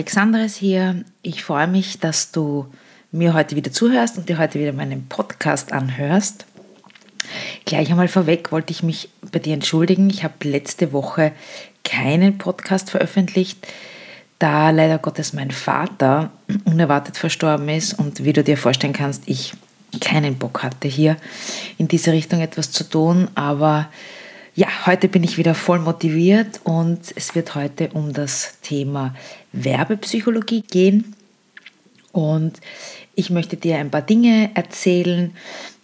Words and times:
Ist 0.00 0.56
hier. 0.56 1.04
Ich 1.20 1.44
freue 1.44 1.66
mich, 1.66 2.00
dass 2.00 2.32
du 2.32 2.72
mir 3.12 3.34
heute 3.34 3.54
wieder 3.54 3.70
zuhörst 3.70 4.16
und 4.16 4.30
dir 4.30 4.38
heute 4.38 4.58
wieder 4.58 4.72
meinen 4.72 5.06
Podcast 5.08 5.72
anhörst. 5.72 6.46
Gleich 7.66 7.90
einmal 7.90 8.08
vorweg 8.08 8.50
wollte 8.50 8.72
ich 8.72 8.82
mich 8.82 9.10
bei 9.30 9.40
dir 9.40 9.52
entschuldigen. 9.52 10.08
Ich 10.08 10.24
habe 10.24 10.48
letzte 10.48 10.94
Woche 10.94 11.32
keinen 11.84 12.38
Podcast 12.38 12.88
veröffentlicht, 12.88 13.58
da 14.38 14.70
leider 14.70 14.96
Gottes 14.96 15.34
mein 15.34 15.50
Vater 15.50 16.30
unerwartet 16.64 17.18
verstorben 17.18 17.68
ist 17.68 17.92
und 17.92 18.24
wie 18.24 18.32
du 18.32 18.42
dir 18.42 18.56
vorstellen 18.56 18.94
kannst, 18.94 19.24
ich 19.26 19.52
keinen 20.00 20.38
Bock 20.38 20.62
hatte 20.62 20.88
hier 20.88 21.18
in 21.76 21.88
diese 21.88 22.12
Richtung 22.12 22.40
etwas 22.40 22.72
zu 22.72 22.84
tun, 22.84 23.28
aber 23.34 23.90
ja, 24.54 24.66
heute 24.86 25.08
bin 25.08 25.22
ich 25.24 25.38
wieder 25.38 25.54
voll 25.54 25.78
motiviert 25.78 26.60
und 26.64 27.00
es 27.14 27.34
wird 27.34 27.54
heute 27.54 27.90
um 27.92 28.12
das 28.12 28.58
Thema 28.62 29.14
Werbepsychologie 29.52 30.62
gehen. 30.62 31.14
Und 32.12 32.60
ich 33.14 33.30
möchte 33.30 33.56
dir 33.56 33.78
ein 33.78 33.90
paar 33.90 34.02
Dinge 34.02 34.50
erzählen, 34.54 35.32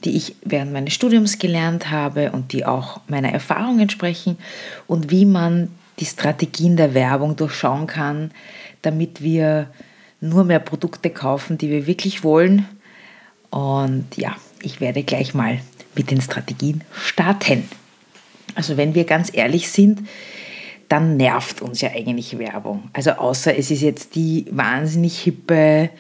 die 0.05 0.17
ich 0.17 0.37
während 0.43 0.73
meines 0.73 0.95
Studiums 0.95 1.39
gelernt 1.39 1.91
habe 1.91 2.33
und 2.33 2.53
die 2.53 2.65
auch 2.65 3.01
meiner 3.09 3.31
Erfahrung 3.33 3.81
entsprechen 3.81 4.39
und 4.87 5.11
wie 5.11 5.25
man 5.25 5.71
die 5.99 6.05
Strategien 6.05 6.77
der 6.77 6.95
Werbung 6.95 7.37
durchschauen 7.37 7.87
kann, 7.87 8.31
damit 8.83 9.23
wir 9.23 9.69
nur 10.21 10.45
mehr 10.45 10.59
Produkte 10.59 11.11
kaufen, 11.11 11.59
die 11.59 11.71
wir 11.71 11.87
wirklich 11.87 12.25
wollen. 12.25 12.67
Und 13.51 14.17
ja, 14.17 14.37
ich 14.63 14.81
werde 14.81 15.03
gleich 15.03 15.35
mal 15.35 15.61
mit 15.95 16.11
den 16.11 16.21
Strategien 16.21 16.83
starten. 16.93 17.69
Also 18.55 18.77
wenn 18.77 18.95
wir 18.95 19.05
ganz 19.05 19.31
ehrlich 19.33 19.69
sind, 19.69 20.01
dann 20.89 21.17
nervt 21.17 21.63
uns 21.63 21.81
ja 21.81 21.91
eigentlich 21.91 22.39
Werbung. 22.39 22.91
Also 22.93 23.13
außer 23.13 23.57
es 23.57 23.71
ist 23.71 23.83
jetzt 23.83 24.15
die 24.15 24.47
wahnsinnig 24.51 25.19
hippe, 25.19 25.91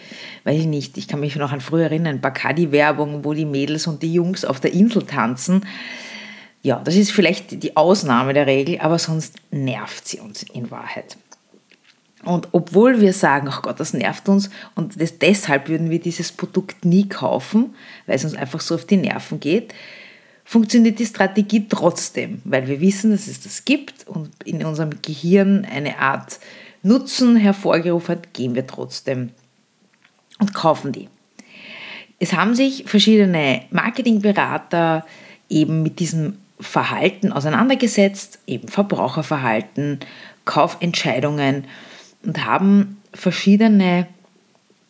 weiß 0.44 0.60
ich 0.60 0.66
nicht, 0.66 0.96
ich 0.96 1.08
kann 1.08 1.20
mich 1.20 1.36
noch 1.36 1.52
an 1.52 1.60
früher 1.60 1.84
erinnern, 1.84 2.20
Bacardi-Werbung, 2.20 3.24
wo 3.24 3.34
die 3.34 3.44
Mädels 3.44 3.86
und 3.86 4.02
die 4.02 4.12
Jungs 4.12 4.44
auf 4.44 4.60
der 4.60 4.72
Insel 4.72 5.04
tanzen. 5.04 5.66
Ja, 6.62 6.80
das 6.84 6.96
ist 6.96 7.12
vielleicht 7.12 7.62
die 7.62 7.76
Ausnahme 7.76 8.32
der 8.32 8.46
Regel, 8.46 8.80
aber 8.80 8.98
sonst 8.98 9.36
nervt 9.50 10.06
sie 10.06 10.20
uns 10.20 10.42
in 10.42 10.70
Wahrheit. 10.70 11.16
Und 12.24 12.48
obwohl 12.52 13.00
wir 13.00 13.12
sagen, 13.12 13.48
ach 13.48 13.62
Gott, 13.62 13.78
das 13.78 13.92
nervt 13.92 14.28
uns 14.28 14.50
und 14.74 15.00
das, 15.00 15.18
deshalb 15.18 15.68
würden 15.68 15.90
wir 15.90 16.00
dieses 16.00 16.32
Produkt 16.32 16.84
nie 16.84 17.08
kaufen, 17.08 17.74
weil 18.06 18.16
es 18.16 18.24
uns 18.24 18.34
einfach 18.34 18.60
so 18.60 18.74
auf 18.74 18.84
die 18.84 18.96
Nerven 18.96 19.38
geht, 19.38 19.74
funktioniert 20.46 21.00
die 21.00 21.06
Strategie 21.06 21.66
trotzdem, 21.68 22.40
weil 22.44 22.68
wir 22.68 22.80
wissen, 22.80 23.10
dass 23.10 23.26
es 23.26 23.40
das 23.40 23.64
gibt 23.64 24.06
und 24.06 24.30
in 24.44 24.64
unserem 24.64 24.90
Gehirn 25.02 25.66
eine 25.66 25.98
Art 25.98 26.38
Nutzen 26.82 27.34
hervorgerufen 27.34 28.14
hat, 28.14 28.32
gehen 28.32 28.54
wir 28.54 28.64
trotzdem 28.64 29.30
und 30.38 30.54
kaufen 30.54 30.92
die. 30.92 31.08
Es 32.20 32.32
haben 32.32 32.54
sich 32.54 32.84
verschiedene 32.86 33.62
Marketingberater 33.70 35.04
eben 35.48 35.82
mit 35.82 35.98
diesem 35.98 36.38
Verhalten 36.60 37.32
auseinandergesetzt, 37.32 38.38
eben 38.46 38.68
Verbraucherverhalten, 38.68 39.98
Kaufentscheidungen 40.44 41.64
und 42.22 42.46
haben 42.46 43.02
verschiedene 43.12 44.06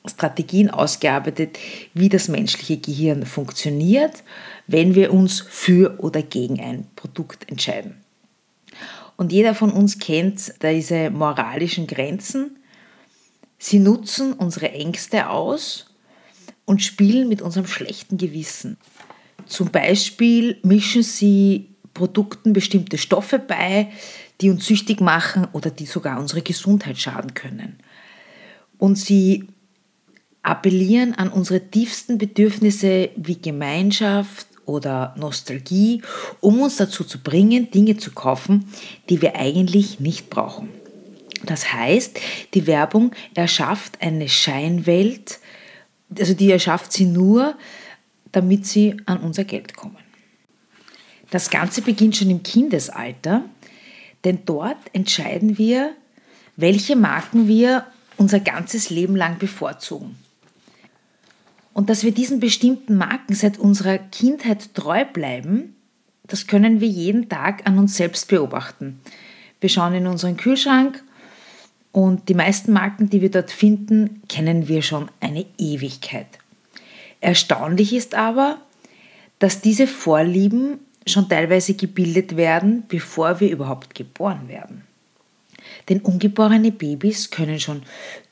Strategien 0.06 0.70
ausgearbeitet, 0.70 1.58
wie 1.94 2.10
das 2.10 2.28
menschliche 2.28 2.76
Gehirn 2.76 3.24
funktioniert 3.24 4.22
wenn 4.66 4.94
wir 4.94 5.12
uns 5.12 5.40
für 5.40 5.98
oder 5.98 6.22
gegen 6.22 6.60
ein 6.60 6.86
Produkt 6.96 7.48
entscheiden. 7.50 7.96
Und 9.16 9.32
jeder 9.32 9.54
von 9.54 9.72
uns 9.72 9.98
kennt 9.98 10.54
diese 10.62 11.10
moralischen 11.10 11.86
Grenzen. 11.86 12.58
Sie 13.58 13.78
nutzen 13.78 14.34
unsere 14.34 14.70
Ängste 14.72 15.30
aus 15.30 15.86
und 16.66 16.82
spielen 16.82 17.28
mit 17.28 17.40
unserem 17.40 17.66
schlechten 17.66 18.18
Gewissen. 18.18 18.76
Zum 19.46 19.70
Beispiel 19.70 20.58
mischen 20.62 21.02
sie 21.02 21.70
Produkten 21.94 22.52
bestimmte 22.52 22.98
Stoffe 22.98 23.38
bei, 23.38 23.90
die 24.40 24.50
uns 24.50 24.66
süchtig 24.66 25.00
machen 25.00 25.46
oder 25.52 25.70
die 25.70 25.86
sogar 25.86 26.20
unsere 26.20 26.42
Gesundheit 26.42 26.98
schaden 26.98 27.32
können. 27.32 27.78
Und 28.76 28.96
sie 28.96 29.48
appellieren 30.42 31.14
an 31.14 31.28
unsere 31.28 31.70
tiefsten 31.70 32.18
Bedürfnisse 32.18 33.08
wie 33.16 33.36
Gemeinschaft, 33.40 34.46
oder 34.66 35.14
Nostalgie, 35.16 36.02
um 36.40 36.60
uns 36.60 36.76
dazu 36.76 37.04
zu 37.04 37.20
bringen, 37.20 37.70
Dinge 37.70 37.96
zu 37.96 38.12
kaufen, 38.12 38.68
die 39.08 39.22
wir 39.22 39.36
eigentlich 39.36 40.00
nicht 40.00 40.28
brauchen. 40.28 40.68
Das 41.44 41.72
heißt, 41.72 42.18
die 42.54 42.66
Werbung 42.66 43.12
erschafft 43.34 44.02
eine 44.02 44.28
Scheinwelt, 44.28 45.38
also 46.18 46.34
die 46.34 46.50
erschafft 46.50 46.92
sie 46.92 47.04
nur, 47.04 47.54
damit 48.32 48.66
sie 48.66 48.96
an 49.06 49.18
unser 49.18 49.44
Geld 49.44 49.76
kommen. 49.76 49.96
Das 51.30 51.50
Ganze 51.50 51.82
beginnt 51.82 52.16
schon 52.16 52.30
im 52.30 52.42
Kindesalter, 52.42 53.44
denn 54.24 54.40
dort 54.44 54.78
entscheiden 54.92 55.58
wir, 55.58 55.92
welche 56.56 56.96
Marken 56.96 57.48
wir 57.48 57.86
unser 58.16 58.40
ganzes 58.40 58.90
Leben 58.90 59.14
lang 59.14 59.38
bevorzugen. 59.38 60.16
Und 61.76 61.90
dass 61.90 62.04
wir 62.04 62.12
diesen 62.12 62.40
bestimmten 62.40 62.96
Marken 62.96 63.34
seit 63.34 63.58
unserer 63.58 63.98
Kindheit 63.98 64.74
treu 64.74 65.04
bleiben, 65.04 65.76
das 66.26 66.46
können 66.46 66.80
wir 66.80 66.88
jeden 66.88 67.28
Tag 67.28 67.66
an 67.66 67.78
uns 67.78 67.98
selbst 67.98 68.28
beobachten. 68.28 68.98
Wir 69.60 69.68
schauen 69.68 69.92
in 69.92 70.06
unseren 70.06 70.38
Kühlschrank 70.38 71.04
und 71.92 72.30
die 72.30 72.34
meisten 72.34 72.72
Marken, 72.72 73.10
die 73.10 73.20
wir 73.20 73.30
dort 73.30 73.50
finden, 73.50 74.22
kennen 74.26 74.68
wir 74.68 74.80
schon 74.80 75.10
eine 75.20 75.44
Ewigkeit. 75.58 76.38
Erstaunlich 77.20 77.92
ist 77.92 78.14
aber, 78.14 78.56
dass 79.38 79.60
diese 79.60 79.86
Vorlieben 79.86 80.78
schon 81.06 81.28
teilweise 81.28 81.74
gebildet 81.74 82.38
werden, 82.38 82.84
bevor 82.88 83.38
wir 83.40 83.50
überhaupt 83.50 83.94
geboren 83.94 84.48
werden. 84.48 84.85
Denn 85.88 86.00
ungeborene 86.00 86.72
Babys 86.72 87.30
können 87.30 87.60
schon 87.60 87.82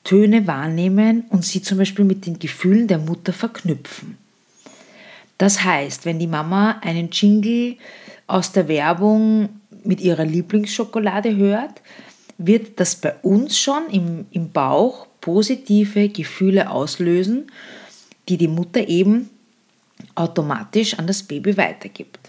Töne 0.02 0.46
wahrnehmen 0.46 1.24
und 1.30 1.44
sie 1.44 1.62
zum 1.62 1.78
Beispiel 1.78 2.04
mit 2.04 2.26
den 2.26 2.38
Gefühlen 2.38 2.86
der 2.86 2.98
Mutter 2.98 3.32
verknüpfen. 3.32 4.18
Das 5.38 5.64
heißt, 5.64 6.04
wenn 6.04 6.18
die 6.18 6.26
Mama 6.26 6.78
einen 6.82 7.10
Jingle 7.10 7.76
aus 8.26 8.52
der 8.52 8.68
Werbung 8.68 9.48
mit 9.82 10.00
ihrer 10.00 10.24
Lieblingsschokolade 10.24 11.36
hört, 11.36 11.82
wird 12.38 12.80
das 12.80 12.96
bei 12.96 13.14
uns 13.22 13.58
schon 13.58 13.88
im, 13.90 14.26
im 14.30 14.50
Bauch 14.50 15.06
positive 15.20 16.08
Gefühle 16.08 16.70
auslösen, 16.70 17.50
die 18.28 18.36
die 18.36 18.48
Mutter 18.48 18.88
eben 18.88 19.30
automatisch 20.14 20.98
an 20.98 21.06
das 21.06 21.22
Baby 21.22 21.56
weitergibt. 21.56 22.23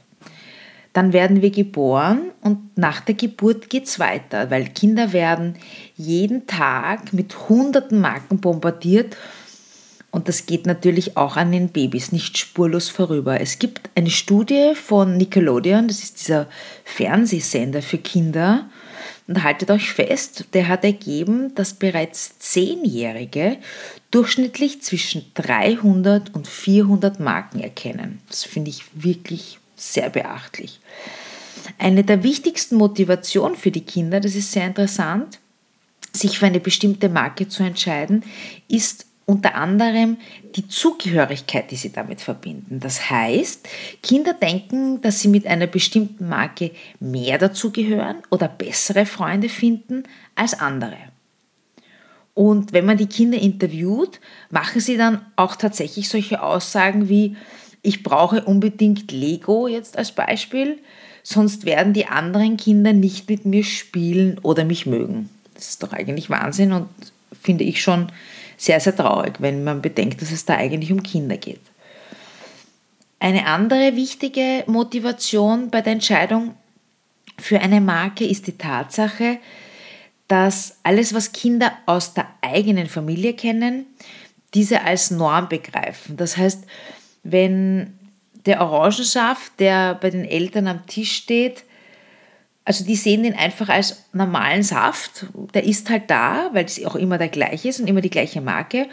Dann 0.96 1.12
werden 1.12 1.42
wir 1.42 1.52
geboren 1.52 2.32
und 2.40 2.78
nach 2.78 3.02
der 3.02 3.16
Geburt 3.16 3.70
geht 3.70 3.84
es 3.84 4.00
weiter, 4.00 4.50
weil 4.50 4.70
Kinder 4.70 5.12
werden 5.12 5.58
jeden 5.98 6.48
Tag 6.48 7.12
mit 7.12 7.50
hunderten 7.50 8.00
Marken 8.00 8.40
bombardiert 8.40 9.18
und 10.10 10.30
das 10.30 10.46
geht 10.46 10.66
natürlich 10.66 11.18
auch 11.18 11.36
an 11.36 11.52
den 11.52 11.68
Babys 11.68 12.14
nicht 12.14 12.38
spurlos 12.38 12.88
vorüber. 12.88 13.42
Es 13.42 13.60
gibt 13.60 13.90
eine 13.96 14.10
Studie 14.10 14.72
von 14.74 15.18
Nickelodeon, 15.18 15.90
das 15.90 16.02
ist 16.02 16.22
dieser 16.22 16.48
Fernsehsender 16.86 17.82
für 17.82 17.98
Kinder. 17.98 18.70
Und 19.28 19.44
haltet 19.44 19.72
euch 19.72 19.92
fest, 19.92 20.46
der 20.54 20.70
hat 20.70 20.86
ergeben, 20.86 21.54
dass 21.56 21.74
bereits 21.74 22.40
Zehnjährige 22.40 23.58
durchschnittlich 24.12 24.82
zwischen 24.82 25.26
300 25.34 26.34
und 26.34 26.48
400 26.48 27.20
Marken 27.20 27.60
erkennen. 27.60 28.22
Das 28.30 28.46
finde 28.46 28.70
ich 28.70 28.86
wirklich 28.94 29.60
sehr 29.76 30.10
beachtlich. 30.10 30.80
Eine 31.78 32.04
der 32.04 32.24
wichtigsten 32.24 32.76
Motivationen 32.76 33.58
für 33.58 33.72
die 33.72 33.86
Kinder, 33.86 34.20
das 34.20 34.36
ist 34.36 34.52
sehr 34.52 34.66
interessant, 34.66 35.40
sich 36.14 36.40
für 36.40 36.46
eine 36.46 36.60
bestimmte 36.60 37.10
Marke 37.10 37.48
zu 37.48 37.64
entscheiden, 37.64 38.24
ist 38.68 39.06
unter 39.26 39.56
anderem 39.56 40.18
die 40.56 40.68
Zugehörigkeit, 40.68 41.72
die 41.72 41.76
sie 41.76 41.92
damit 41.92 42.22
verbinden. 42.22 42.80
Das 42.80 43.10
heißt, 43.10 43.68
Kinder 44.04 44.34
denken, 44.34 45.02
dass 45.02 45.20
sie 45.20 45.28
mit 45.28 45.48
einer 45.48 45.68
bestimmten 45.68 46.30
Marke 46.30 46.72
mehr 47.00 47.38
dazugehören 47.38 48.18
oder 48.30 48.48
bessere 48.48 49.06
Freunde 49.06 49.50
finden 49.50 50.04
als 50.36 50.54
andere. 50.54 50.98
Und 52.36 52.74
wenn 52.74 52.86
man 52.86 52.98
die 52.98 53.08
Kinder 53.08 53.40
interviewt, 53.40 54.20
machen 54.52 54.82
sie 54.82 54.98
dann 54.98 55.26
auch 55.38 55.56
tatsächlich 55.56 56.08
solche 56.10 56.44
Aussagen 56.44 57.10
wie, 57.10 57.36
ich 57.86 58.04
brauche 58.04 58.44
unbedingt 58.44 59.12
Lego 59.12 59.68
jetzt 59.68 59.98
als 59.98 60.12
Beispiel, 60.12 60.80
sonst 61.24 61.66
werden 61.66 61.94
die 61.94 62.08
anderen 62.08 62.58
Kinder 62.58 62.94
nicht 62.94 63.30
mit 63.30 63.46
mir 63.46 63.64
spielen 63.64 64.40
oder 64.42 64.66
mich 64.66 64.86
mögen. 64.86 65.30
Das 65.54 65.70
ist 65.70 65.84
doch 65.84 65.94
eigentlich 65.94 66.30
Wahnsinn 66.30 66.74
und 66.74 66.90
finde 67.42 67.64
ich 67.64 67.82
schon 67.82 68.12
sehr, 68.58 68.80
sehr 68.80 68.96
traurig, 68.96 69.36
wenn 69.40 69.64
man 69.64 69.82
bedenkt, 69.82 70.22
dass 70.22 70.32
es 70.32 70.46
da 70.46 70.56
eigentlich 70.56 70.92
um 70.92 71.04
Kinder 71.04 71.38
geht. 71.38 71.62
Eine 73.20 73.48
andere 73.48 73.96
wichtige 73.96 74.64
Motivation 74.68 75.70
bei 75.70 75.82
der 75.82 75.94
Entscheidung 75.94 76.56
für 77.38 77.60
eine 77.60 77.82
Marke 77.82 78.26
ist 78.26 78.48
die 78.48 78.58
Tatsache, 78.58 79.40
dass 80.28 80.78
alles, 80.84 81.14
was 81.14 81.32
Kinder 81.32 81.72
aus 81.86 82.14
der 82.14 82.28
eigenen 82.42 82.88
Familie 82.88 83.34
kennen, 83.34 83.86
diese 84.54 84.84
als 84.84 85.12
Norm 85.12 85.50
begreifen. 85.50 86.18
Das 86.18 86.38
heißt, 86.38 86.64
wenn 87.26 87.98
der 88.46 88.62
Orangensaft, 88.62 89.60
der 89.60 89.96
bei 89.96 90.12
den 90.12 90.24
Eltern 90.24 90.68
am 90.68 90.86
Tisch 90.86 91.14
steht, 91.16 91.64
also 92.64 92.86
die 92.86 92.96
sehen 92.96 93.24
den 93.24 93.36
einfach 93.36 93.70
als 93.70 94.06
normalen 94.14 94.64
Saft. 94.64 95.26
Der 95.54 95.64
ist 95.64 95.90
halt 95.90 96.10
da, 96.10 96.50
weil 96.54 96.66
es 96.66 96.84
auch 96.86 96.96
immer 96.96 97.18
der 97.18 97.30
gleiche 97.30 97.70
ist 97.70 97.80
und 97.80 97.88
immer 97.88 98.02
die 98.02 98.10
gleiche 98.10 98.42
Marke. 98.42 98.88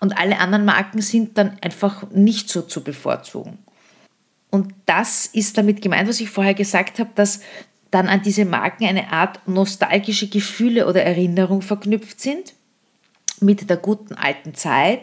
Und 0.00 0.16
alle 0.18 0.38
anderen 0.38 0.64
Marken 0.64 1.00
sind 1.00 1.36
dann 1.36 1.56
einfach 1.60 2.10
nicht 2.10 2.48
so 2.48 2.62
zu 2.62 2.82
bevorzugen. 2.82 3.58
Und 4.50 4.72
das 4.86 5.26
ist 5.26 5.58
damit 5.58 5.82
gemeint, 5.82 6.08
was 6.08 6.20
ich 6.20 6.30
vorher 6.30 6.54
gesagt 6.54 6.98
habe, 6.98 7.10
dass 7.14 7.40
dann 7.90 8.08
an 8.08 8.22
diese 8.22 8.44
Marken 8.44 8.86
eine 8.86 9.12
Art 9.12 9.46
nostalgische 9.48 10.28
Gefühle 10.28 10.86
oder 10.86 11.02
Erinnerung 11.02 11.62
verknüpft 11.62 12.20
sind 12.20 12.52
mit 13.40 13.68
der 13.68 13.76
guten 13.76 14.14
alten 14.14 14.54
Zeit 14.54 15.00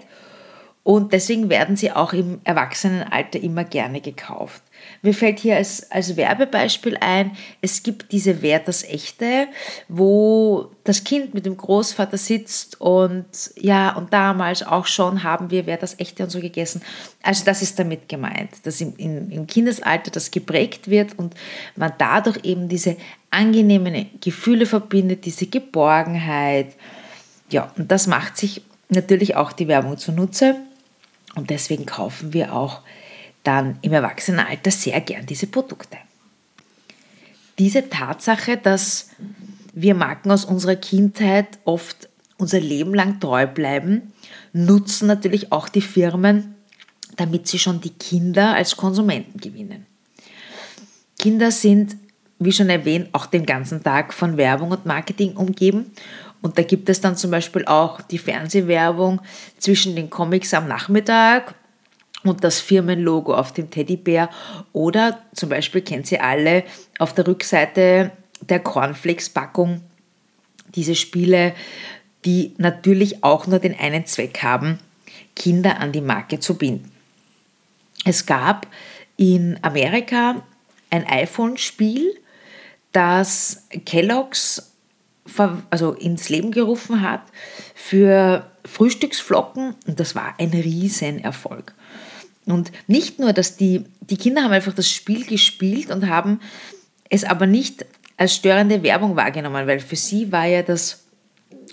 und 0.84 1.14
deswegen 1.14 1.50
werden 1.50 1.76
sie 1.76 1.92
auch 1.92 2.12
im 2.12 2.42
Erwachsenenalter 2.44 3.40
immer 3.40 3.64
gerne 3.64 4.02
gekauft. 4.02 4.64
Mir 5.04 5.14
fällt 5.14 5.38
hier 5.38 5.58
als, 5.58 5.92
als 5.92 6.16
Werbebeispiel 6.18 6.98
ein, 7.00 7.38
es 7.62 7.84
gibt 7.84 8.12
diese 8.12 8.42
Wer 8.42 8.58
das 8.60 8.84
Echte, 8.84 9.48
wo 9.88 10.72
das 10.84 11.04
Kind 11.04 11.36
mit 11.36 11.46
dem 11.46 11.56
Großvater 11.56 12.18
sitzt 12.18 12.82
und 12.82 13.26
ja, 13.56 13.96
und 13.96 14.12
damals 14.12 14.64
auch 14.64 14.88
schon 14.88 15.22
haben 15.22 15.52
wir 15.52 15.68
Wer 15.68 15.78
das 15.78 16.00
Echte 16.00 16.24
und 16.24 16.32
so 16.32 16.40
gegessen. 16.40 16.82
Also 17.22 17.46
das 17.46 17.62
ist 17.62 17.78
damit 17.78 18.10
gemeint, 18.10 18.50
dass 18.64 18.82
im, 18.82 18.96
im, 18.98 19.30
im 19.30 19.46
Kindesalter 19.46 20.10
das 20.10 20.32
geprägt 20.32 20.90
wird 20.90 21.18
und 21.20 21.36
man 21.76 21.94
dadurch 22.00 22.40
eben 22.42 22.70
diese 22.70 22.98
angenehmen 23.30 24.10
Gefühle 24.20 24.66
verbindet, 24.66 25.26
diese 25.26 25.46
Geborgenheit. 25.46 26.76
Ja, 27.52 27.72
und 27.78 27.92
das 27.92 28.08
macht 28.08 28.38
sich 28.38 28.64
natürlich 28.90 29.36
auch 29.36 29.52
die 29.52 29.68
Werbung 29.68 29.98
zunutze. 29.98 30.56
Und 31.36 31.50
deswegen 31.50 31.86
kaufen 31.86 32.34
wir 32.34 32.54
auch 32.54 32.82
dann 33.44 33.80
im 33.82 33.94
Erwachsenenalter 33.94 34.72
sehr 34.72 35.02
gern 35.02 35.26
diese 35.26 35.48
Produkte. 35.48 35.98
Diese 37.58 37.90
Tatsache, 37.90 38.58
dass 38.58 39.10
wir 39.74 39.96
Marken 39.96 40.32
aus 40.32 40.46
unserer 40.46 40.76
Kindheit 40.76 41.60
oft 41.66 42.10
unser 42.38 42.60
Leben 42.60 42.94
lang 42.94 43.20
treu 43.20 43.46
bleiben, 43.48 44.14
nutzen 44.52 45.08
natürlich 45.08 45.52
auch 45.52 45.70
die 45.70 45.82
Firmen, 45.82 46.56
damit 47.18 47.48
sie 47.48 47.60
schon 47.60 47.82
die 47.82 47.92
Kinder 47.92 48.56
als 48.56 48.78
Konsumenten 48.78 49.40
gewinnen. 49.40 49.86
Kinder 51.20 51.52
sind, 51.52 51.96
wie 52.40 52.52
schon 52.52 52.70
erwähnt, 52.70 53.10
auch 53.12 53.28
den 53.28 53.46
ganzen 53.46 53.84
Tag 53.84 54.14
von 54.14 54.38
Werbung 54.38 54.72
und 54.72 54.86
Marketing 54.86 55.36
umgeben 55.38 55.92
und 56.42 56.58
da 56.58 56.64
gibt 56.64 56.90
es 56.90 57.02
dann 57.02 57.16
zum 57.16 57.32
Beispiel 57.32 57.66
auch 57.66 58.02
die 58.02 58.18
Fernsehwerbung 58.18 59.22
zwischen 59.58 59.96
den 59.96 60.10
Comics 60.10 60.54
am 60.54 60.68
Nachmittag 60.68 61.54
und 62.24 62.44
das 62.44 62.60
Firmenlogo 62.60 63.36
auf 63.36 63.54
dem 63.54 63.70
Teddybär. 63.70 64.30
Oder 64.74 65.22
zum 65.34 65.50
Beispiel 65.50 65.82
kennt 65.82 66.08
sie 66.08 66.20
alle 66.20 66.64
auf 66.98 67.14
der 67.14 67.28
Rückseite 67.28 68.12
der 68.42 68.60
Cornflakes-Packung 68.60 69.82
diese 70.74 70.96
Spiele, 70.96 71.54
die 72.26 72.54
natürlich 72.58 73.24
auch 73.24 73.46
nur 73.46 73.60
den 73.60 73.78
einen 73.78 74.06
Zweck 74.06 74.42
haben, 74.42 74.80
Kinder 75.36 75.80
an 75.80 75.92
die 75.92 76.02
Marke 76.02 76.40
zu 76.40 76.56
binden. 76.56 76.92
Es 78.06 78.26
gab 78.26 78.68
in 79.18 79.60
Amerika 79.62 80.42
ein 80.90 81.06
iPhone-Spiel, 81.06 82.16
das 82.92 83.68
Kellogg's 83.86 84.71
also 85.70 85.94
ins 85.94 86.30
Leben 86.30 86.52
gerufen 86.52 87.02
hat 87.02 87.22
für 87.76 88.50
Frühstücksflocken 88.66 89.76
und 89.88 90.00
das 90.00 90.16
war 90.16 90.36
ein 90.40 90.50
Riesenerfolg. 90.50 91.74
Und 92.46 92.72
nicht 92.88 93.20
nur, 93.20 93.34
dass 93.34 93.56
die, 93.56 93.86
die 94.02 94.18
Kinder 94.18 94.44
haben 94.44 94.52
einfach 94.52 94.74
das 94.74 94.90
Spiel 94.90 95.26
gespielt 95.26 95.92
und 95.92 96.10
haben 96.10 96.40
es 97.10 97.24
aber 97.24 97.46
nicht 97.46 97.86
als 98.18 98.36
störende 98.36 98.84
Werbung 98.84 99.16
wahrgenommen, 99.16 99.68
weil 99.68 99.80
für 99.80 99.96
sie 99.96 100.32
war 100.32 100.46
ja 100.46 100.64
das 100.64 101.04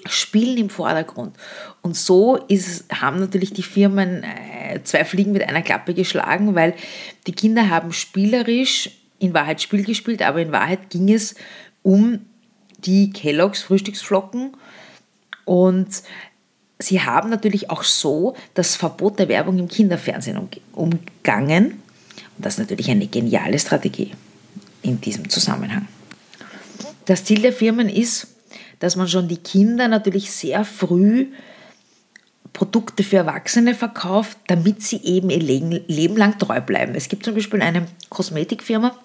Spielen 0.07 0.57
im 0.57 0.71
Vordergrund. 0.71 1.37
Und 1.83 1.97
so 1.97 2.37
ist, 2.37 2.85
haben 2.93 3.19
natürlich 3.19 3.53
die 3.53 3.63
Firmen 3.63 4.23
äh, 4.23 4.83
zwei 4.85 5.05
Fliegen 5.05 5.33
mit 5.33 5.43
einer 5.43 5.63
Klappe 5.63 5.95
geschlagen, 5.95 6.55
weil 6.55 6.75
die 7.27 7.33
Kinder 7.33 7.69
haben 7.69 7.93
spielerisch 7.93 8.91
in 9.19 9.35
Wahrheit 9.35 9.61
Spiel 9.61 9.85
gespielt, 9.85 10.23
aber 10.23 10.41
in 10.41 10.53
Wahrheit 10.53 10.91
ging 10.91 11.13
es 11.13 11.35
um 11.83 12.21
die 12.79 13.11
Kelloggs 13.11 13.63
Frühstücksflocken 13.63 14.57
und 15.45 15.89
sie 16.79 17.01
haben 17.01 17.31
natürlich 17.31 17.71
auch 17.71 17.83
so 17.83 18.35
das 18.55 18.77
Verbot 18.77 19.19
der 19.19 19.29
Werbung 19.29 19.59
im 19.59 19.69
Kinderfernsehen 19.69 20.39
umgangen. 20.73 21.83
Und 22.37 22.45
das 22.45 22.55
ist 22.55 22.61
natürlich 22.61 22.91
eine 22.91 23.07
geniale 23.07 23.59
Strategie 23.59 24.13
in 24.83 25.01
diesem 25.01 25.29
Zusammenhang. 25.29 25.89
Das 27.07 27.25
Ziel 27.25 27.43
der 27.43 27.53
Firmen 27.53 27.89
ist, 27.89 28.29
dass 28.79 28.97
man 28.97 29.09
schon 29.09 29.29
die 29.29 29.39
Kinder 29.39 29.89
natürlich 29.89 30.31
sehr 30.31 30.65
früh 30.65 31.27
Produkte 32.53 33.03
für 33.03 33.17
Erwachsene 33.17 33.75
verkauft, 33.75 34.39
damit 34.47 34.83
sie 34.83 35.03
eben 35.05 35.31
ihr 35.31 35.41
Leben 35.41 36.17
lang 36.17 36.39
treu 36.39 36.61
bleiben. 36.61 36.95
Es 36.95 37.09
gibt 37.09 37.25
zum 37.25 37.35
Beispiel 37.35 37.63
eine 37.63 37.87
Kosmetikfirma, 38.09 38.97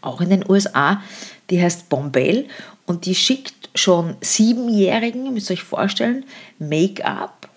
auch 0.00 0.20
in 0.20 0.30
den 0.30 0.48
USA, 0.48 1.02
die 1.50 1.60
heißt 1.60 1.88
Bombell 1.88 2.46
und 2.88 3.04
die 3.04 3.14
schickt 3.14 3.68
schon 3.74 4.16
Siebenjährigen, 4.22 5.32
müsst 5.32 5.50
ihr 5.50 5.54
euch 5.54 5.62
vorstellen, 5.62 6.24
Make-up, 6.58 7.50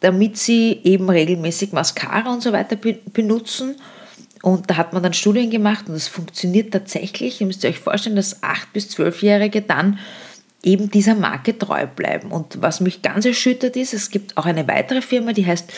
damit 0.00 0.38
sie 0.38 0.80
eben 0.82 1.10
regelmäßig 1.10 1.72
Mascara 1.72 2.32
und 2.32 2.42
so 2.42 2.50
weiter 2.52 2.76
benutzen. 3.12 3.76
Und 4.42 4.70
da 4.70 4.78
hat 4.78 4.94
man 4.94 5.02
dann 5.02 5.12
Studien 5.12 5.50
gemacht 5.50 5.88
und 5.88 5.94
das 5.94 6.08
funktioniert 6.08 6.72
tatsächlich. 6.72 7.42
Ihr 7.42 7.46
müsst 7.46 7.62
euch 7.66 7.78
vorstellen, 7.78 8.16
dass 8.16 8.42
8- 8.42 8.68
bis 8.72 8.88
12-Jährige 8.96 9.60
dann 9.60 9.98
eben 10.62 10.90
dieser 10.90 11.14
Marke 11.14 11.58
treu 11.58 11.86
bleiben. 11.86 12.32
Und 12.32 12.62
was 12.62 12.80
mich 12.80 13.02
ganz 13.02 13.26
erschüttert 13.26 13.76
ist, 13.76 13.92
es 13.92 14.08
gibt 14.08 14.38
auch 14.38 14.46
eine 14.46 14.66
weitere 14.66 15.02
Firma, 15.02 15.34
die 15.34 15.44
heißt 15.44 15.70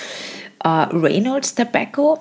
äh, 0.62 0.68
Reynolds 0.68 1.56
Tobacco 1.56 2.20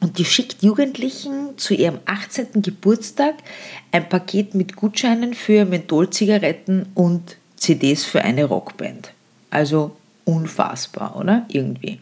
und 0.00 0.18
die 0.18 0.24
schickt 0.24 0.62
Jugendlichen 0.62 1.58
zu 1.58 1.74
ihrem 1.74 1.98
18. 2.06 2.62
Geburtstag 2.62 3.34
ein 3.90 4.08
Paket 4.08 4.54
mit 4.54 4.76
Gutscheinen 4.76 5.34
für 5.34 5.64
Mentholzigaretten 5.64 6.86
und 6.94 7.36
CDs 7.56 8.04
für 8.04 8.22
eine 8.22 8.44
Rockband. 8.44 9.12
Also 9.50 9.96
unfassbar, 10.24 11.16
oder? 11.16 11.46
Irgendwie. 11.48 11.98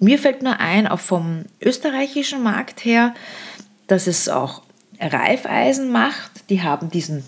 Mir 0.00 0.18
fällt 0.18 0.42
nur 0.42 0.58
ein, 0.58 0.86
auch 0.86 1.00
vom 1.00 1.44
österreichischen 1.60 2.42
Markt 2.42 2.84
her, 2.84 3.14
dass 3.86 4.06
es 4.06 4.28
auch 4.28 4.62
Reifeisen 5.00 5.90
macht. 5.90 6.50
Die 6.50 6.62
haben 6.62 6.90
diesen 6.90 7.24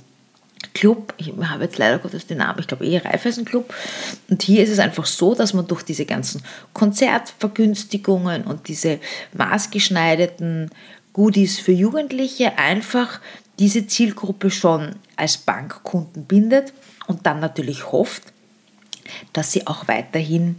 Club, 0.75 1.15
ich 1.17 1.33
habe 1.43 1.65
jetzt 1.65 1.79
leider 1.79 1.99
Gottes 1.99 2.27
den 2.27 2.39
Namen, 2.39 2.61
ich 2.61 2.67
glaube 2.67 2.87
eher 2.87 3.05
Raiffeisen 3.05 3.45
Club. 3.45 3.73
Und 4.29 4.43
hier 4.43 4.63
ist 4.63 4.71
es 4.71 4.79
einfach 4.79 5.07
so, 5.07 5.35
dass 5.35 5.55
man 5.55 5.67
durch 5.67 5.83
diese 5.83 6.07
ganzen 6.07 6.43
Konzertvergünstigungen 6.73 8.45
und 8.45 8.69
diese 8.69 9.01
maßgeschneiderten 9.35 10.71
Goodies 11.13 11.59
für 11.59 11.73
Jugendliche 11.73 12.59
einfach 12.59 13.21
diese 13.59 13.87
Zielgruppe 13.87 14.51
schon 14.51 14.97
als 15.17 15.37
Bankkunden 15.39 16.25
bindet 16.25 16.73
und 17.07 17.27
dann 17.27 17.41
natürlich 17.41 17.93
hofft, 17.93 18.23
dass 19.33 19.53
sie 19.53 19.67
auch 19.67 19.89
weiterhin 19.89 20.57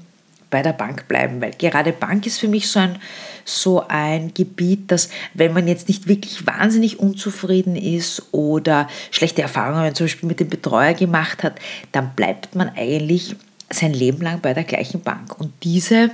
bei 0.52 0.62
der 0.62 0.74
Bank 0.74 1.08
bleiben, 1.08 1.42
weil 1.42 1.54
gerade 1.58 1.94
Bank 1.94 2.28
ist 2.28 2.40
für 2.40 2.48
mich 2.48 2.70
so 2.70 2.80
ein, 2.80 3.00
so 3.46 3.88
ein 3.88 4.34
Gebiet, 4.36 4.92
dass 4.92 5.10
wenn 5.34 5.54
man 5.54 5.68
jetzt 5.68 5.88
nicht 5.88 6.08
wirklich 6.08 6.46
wahnsinnig 6.46 7.00
unzufrieden 7.00 7.76
ist 7.76 8.22
oder 8.32 8.88
schlechte 9.10 9.42
Erfahrungen 9.42 9.96
zum 9.96 10.06
Beispiel 10.06 10.28
mit 10.28 10.40
dem 10.40 10.50
Betreuer 10.50 10.94
gemacht 10.94 11.42
hat, 11.42 11.56
dann 11.94 12.12
bleibt 12.16 12.54
man 12.54 12.70
eigentlich 12.76 13.36
sein 13.72 13.94
Leben 13.94 14.22
lang 14.22 14.42
bei 14.42 14.54
der 14.54 14.66
gleichen 14.66 15.02
Bank. 15.02 15.40
Und 15.40 15.52
diese 15.64 16.12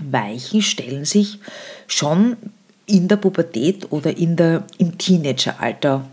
Weichen 0.00 0.60
stellen 0.60 1.04
sich 1.04 1.38
schon 1.86 2.36
in 2.86 3.08
der 3.08 3.16
Pubertät 3.16 3.90
oder 3.90 4.16
in 4.16 4.36
der, 4.36 4.64
im 4.78 4.98
Teenageralter, 4.98 6.04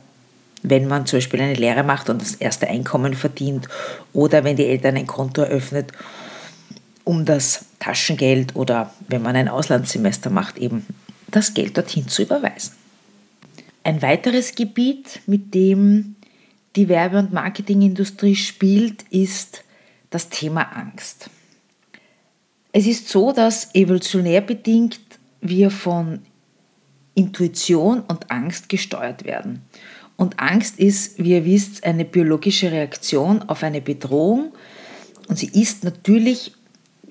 wenn 0.62 0.88
man 0.88 1.06
zum 1.06 1.18
Beispiel 1.18 1.42
eine 1.42 1.56
Lehre 1.56 1.84
macht 1.84 2.10
und 2.10 2.22
das 2.22 2.36
erste 2.36 2.68
Einkommen 2.68 3.16
verdient 3.16 3.68
oder 4.14 4.44
wenn 4.44 4.56
die 4.56 4.68
Eltern 4.68 4.96
ein 4.96 5.08
Konto 5.08 5.42
eröffnet, 5.42 5.92
um 7.04 7.26
das 7.26 7.66
Taschengeld 7.80 8.56
oder 8.56 8.94
wenn 9.08 9.22
man 9.22 9.36
ein 9.36 9.50
Auslandssemester 9.50 10.30
macht, 10.30 10.58
eben 10.58 10.86
das 11.30 11.54
Geld 11.54 11.78
dorthin 11.78 12.08
zu 12.08 12.22
überweisen. 12.22 12.74
Ein 13.84 14.02
weiteres 14.02 14.56
Gebiet, 14.56 15.22
mit 15.26 15.54
dem 15.54 16.16
die 16.76 16.88
Werbe- 16.88 17.20
und 17.20 17.34
Marketingindustrie 17.34 18.36
spielt, 18.36 19.04
ist 19.10 19.64
das 20.10 20.30
Thema 20.30 20.62
Angst. 20.76 21.30
Es 22.72 22.88
ist 22.88 23.10
so, 23.10 23.32
dass 23.32 23.74
evolutionär 23.76 24.42
bedingt 24.42 25.00
wir 25.42 25.70
von 25.70 26.20
Intuition 27.14 28.02
und 28.02 28.32
Angst 28.32 28.70
gesteuert 28.70 29.26
werden. 29.26 29.62
Und 30.16 30.40
Angst 30.40 30.80
ist, 30.80 31.20
wie 31.20 31.32
ihr 31.32 31.46
wisst, 31.46 31.84
eine 31.84 32.06
biologische 32.06 32.72
Reaktion 32.72 33.42
auf 33.44 33.64
eine 33.64 33.82
Bedrohung 33.82 34.54
und 35.28 35.38
sie 35.38 35.50
ist 35.54 35.84
natürlich 35.84 36.54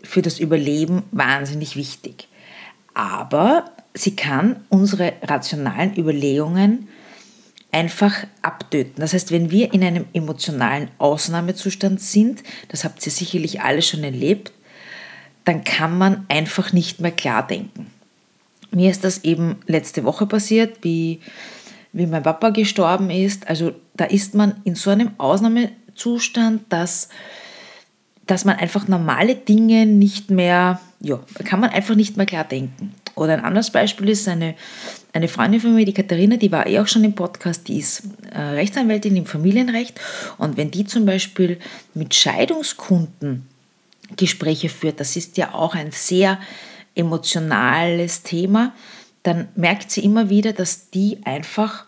für 0.03 0.23
das 0.23 0.39
Überleben 0.39 1.03
wahnsinnig 1.11 1.77
wichtig. 1.77 2.29
Aber 2.95 3.71
sie 3.95 4.17
kann 4.17 4.65
unsere 4.69 5.15
rationalen 5.23 5.97
Überlegungen 5.97 6.89
einfach 7.71 8.27
abtöten. 8.43 9.01
Das 9.01 9.15
heißt, 9.15 9.33
wenn 9.33 9.51
wir 9.51 9.73
in 9.73 9.83
einem 9.83 10.05
emotionalen 10.13 10.89
Ausnahmezustand 10.99 12.01
sind, 12.01 12.43
das 12.69 12.85
habt 12.85 13.05
ihr 13.05 13.13
sicherlich 13.13 13.63
alle 13.63 13.83
schon 13.83 14.05
erlebt, 14.05 14.53
dann 15.45 15.65
kann 15.65 15.97
man 15.97 16.27
einfach 16.29 16.73
nicht 16.73 17.01
mehr 17.01 17.11
klar 17.11 17.47
denken. 17.47 17.91
Mir 18.71 18.91
ist 18.91 19.05
das 19.05 19.25
eben 19.25 19.57
letzte 19.67 20.05
Woche 20.05 20.27
passiert, 20.27 20.79
wie, 20.83 21.21
wie 21.93 22.07
mein 22.07 22.23
Papa 22.23 22.51
gestorben 22.51 23.11
ist. 23.11 23.49
Also 23.49 23.73
da 23.95 24.05
ist 24.05 24.35
man 24.35 24.61
in 24.65 24.75
so 24.75 24.91
einem 24.91 25.11
Ausnahmezustand, 25.19 26.65
dass, 26.69 27.09
dass 28.33 28.47
man 28.47 28.57
einfach 28.57 28.89
normale 28.89 29.35
Dinge 29.35 29.85
nicht 29.85 30.31
mehr, 30.31 30.81
ja, 31.01 31.21
kann 31.45 31.61
man 31.61 31.69
einfach 31.69 31.95
nicht 31.95 32.17
mehr 32.17 32.25
klar 32.25 32.45
denken. 32.45 32.95
Oder 33.15 33.35
ein 33.35 33.45
anderes 33.45 33.69
Beispiel 33.69 34.09
ist 34.09 34.27
eine, 34.27 34.55
eine 35.13 35.29
Freundin 35.29 35.61
von 35.61 35.75
mir, 35.75 35.85
die 35.85 35.93
Katharina, 35.93 36.39
die 36.39 36.51
war 36.51 36.67
eh 36.67 36.81
auch 36.81 36.87
schon 36.87 37.05
im 37.05 37.15
Podcast, 37.15 37.69
die 37.69 37.79
ist 37.79 38.05
äh, 38.33 38.41
Rechtsanwältin 38.41 39.17
im 39.17 39.27
Familienrecht. 39.27 40.01
Und 40.39 40.57
wenn 40.57 40.71
die 40.71 40.87
zum 40.87 41.05
Beispiel 41.05 41.59
mit 41.93 42.15
Scheidungskunden 42.15 43.47
Gespräche 44.17 44.71
führt, 44.71 44.99
das 44.99 45.15
ist 45.15 45.37
ja 45.37 45.53
auch 45.53 45.75
ein 45.75 45.93
sehr 45.93 46.39
emotionales 46.95 48.23
Thema, 48.23 48.73
dann 49.25 49.49
merkt 49.57 49.91
sie 49.91 50.05
immer 50.05 50.31
wieder, 50.31 50.55
dass 50.55 50.89
die 50.89 51.19
einfach 51.25 51.85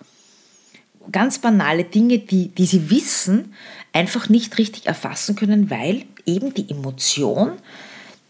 ganz 1.11 1.39
banale 1.39 1.85
Dinge, 1.85 2.19
die, 2.19 2.49
die 2.49 2.67
sie 2.67 2.91
wissen, 2.91 3.55
einfach 3.95 4.29
nicht 4.29 4.59
richtig 4.59 4.87
erfassen 4.87 5.37
können, 5.37 5.71
weil 5.71 6.05
eben 6.27 6.55
die 6.55 6.71
Emotion 6.71 7.53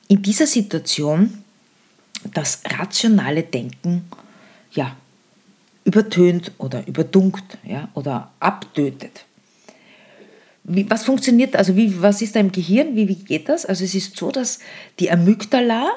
in 0.08 0.22
dieser 0.22 0.46
Situation 0.46 1.44
das 2.32 2.60
rationale 2.78 3.42
Denken 3.42 4.08
ja, 4.72 4.96
übertönt 5.84 6.52
oder 6.58 6.86
überdunkt 6.86 7.58
ja, 7.64 7.88
oder 7.94 8.30
abtötet. 8.40 9.24
Wie, 10.64 10.88
was 10.88 11.04
funktioniert, 11.04 11.56
also 11.56 11.76
wie, 11.76 12.00
was 12.00 12.22
ist 12.22 12.36
da 12.36 12.40
im 12.40 12.50
Gehirn, 12.50 12.96
wie, 12.96 13.08
wie 13.08 13.16
geht 13.16 13.48
das? 13.50 13.66
Also 13.66 13.84
es 13.84 13.94
ist 13.94 14.16
so, 14.16 14.30
dass 14.30 14.60
die 14.98 15.10
Amygdala, 15.10 15.90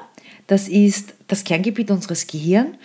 das 0.48 0.68
ist 0.68 1.14
das 1.28 1.46
Kerngebiet 1.46 1.90
unseres 1.90 2.28
Gehirns, 2.28 2.76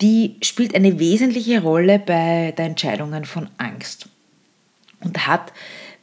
die 0.00 0.36
spielt 0.42 0.74
eine 0.74 0.98
wesentliche 0.98 1.62
Rolle 1.62 1.98
bei 1.98 2.52
der 2.56 2.66
Entscheidungen 2.66 3.24
von 3.24 3.48
Angst 3.58 4.08
und 5.00 5.26
hat, 5.26 5.52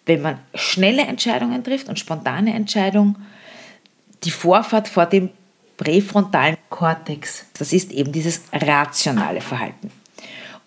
wenn 0.05 0.21
man 0.21 0.39
schnelle 0.53 1.03
Entscheidungen 1.03 1.63
trifft 1.63 1.87
und 1.89 1.99
spontane 1.99 2.53
Entscheidungen, 2.53 3.15
die 4.23 4.31
Vorfahrt 4.31 4.87
vor 4.87 5.05
dem 5.05 5.29
präfrontalen 5.77 6.57
Kortex. 6.69 7.45
Das 7.57 7.73
ist 7.73 7.91
eben 7.91 8.11
dieses 8.11 8.41
rationale 8.51 9.41
Verhalten. 9.41 9.91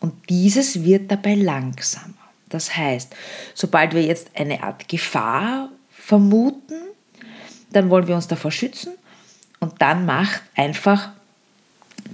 Und 0.01 0.15
dieses 0.29 0.85
wird 0.85 1.11
dabei 1.11 1.35
langsamer. 1.35 2.15
Das 2.49 2.77
heißt, 2.77 3.15
sobald 3.55 3.95
wir 3.95 4.03
jetzt 4.03 4.31
eine 4.35 4.63
Art 4.63 4.89
Gefahr 4.89 5.71
vermuten, 5.91 6.75
dann 7.71 7.91
wollen 7.91 8.07
wir 8.07 8.15
uns 8.15 8.29
davor 8.29 8.51
schützen 8.51 8.93
und 9.59 9.81
dann 9.81 10.07
macht 10.07 10.43
einfach 10.55 11.11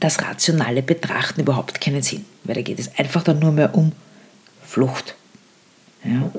das 0.00 0.23
rationale 0.23 0.83
Betrachten 0.83 1.43
überhaupt 1.43 1.81
keinen 1.81 2.02
Sinn, 2.02 2.25
weil 2.45 2.55
da 2.55 2.62
geht 2.62 2.79
es 2.79 2.99
einfach 2.99 3.23
dann 3.23 3.38
nur 3.38 3.52
mehr 3.52 3.75
um 3.75 3.93
Flucht. 4.64 5.14
Ja. 6.05 6.31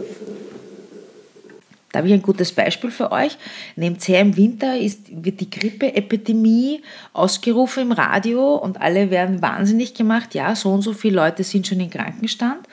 Da 1.94 2.00
habe 2.00 2.08
ich 2.08 2.14
ein 2.16 2.24
gutes 2.24 2.52
Beispiel 2.52 2.90
für 2.90 3.12
euch. 3.12 3.38
Nehmt 3.76 4.06
her, 4.08 4.20
im 4.20 4.36
Winter 4.36 4.76
ist, 4.76 5.00
wird 5.12 5.40
die 5.40 5.50
Grippeepidemie 5.52 6.82
ausgerufen 7.14 7.84
im 7.84 7.92
Radio 7.92 8.56
und 8.56 8.82
alle 8.82 9.12
werden 9.12 9.44
wahnsinnig 9.44 9.94
gemacht. 9.94 10.34
Ja, 10.34 10.56
so 10.56 10.72
und 10.72 10.82
so 10.82 10.94
viele 10.94 11.18
Leute 11.18 11.44
sind 11.44 11.68
schon 11.68 11.80
im 11.80 11.92
Krankenstand. 11.92 12.68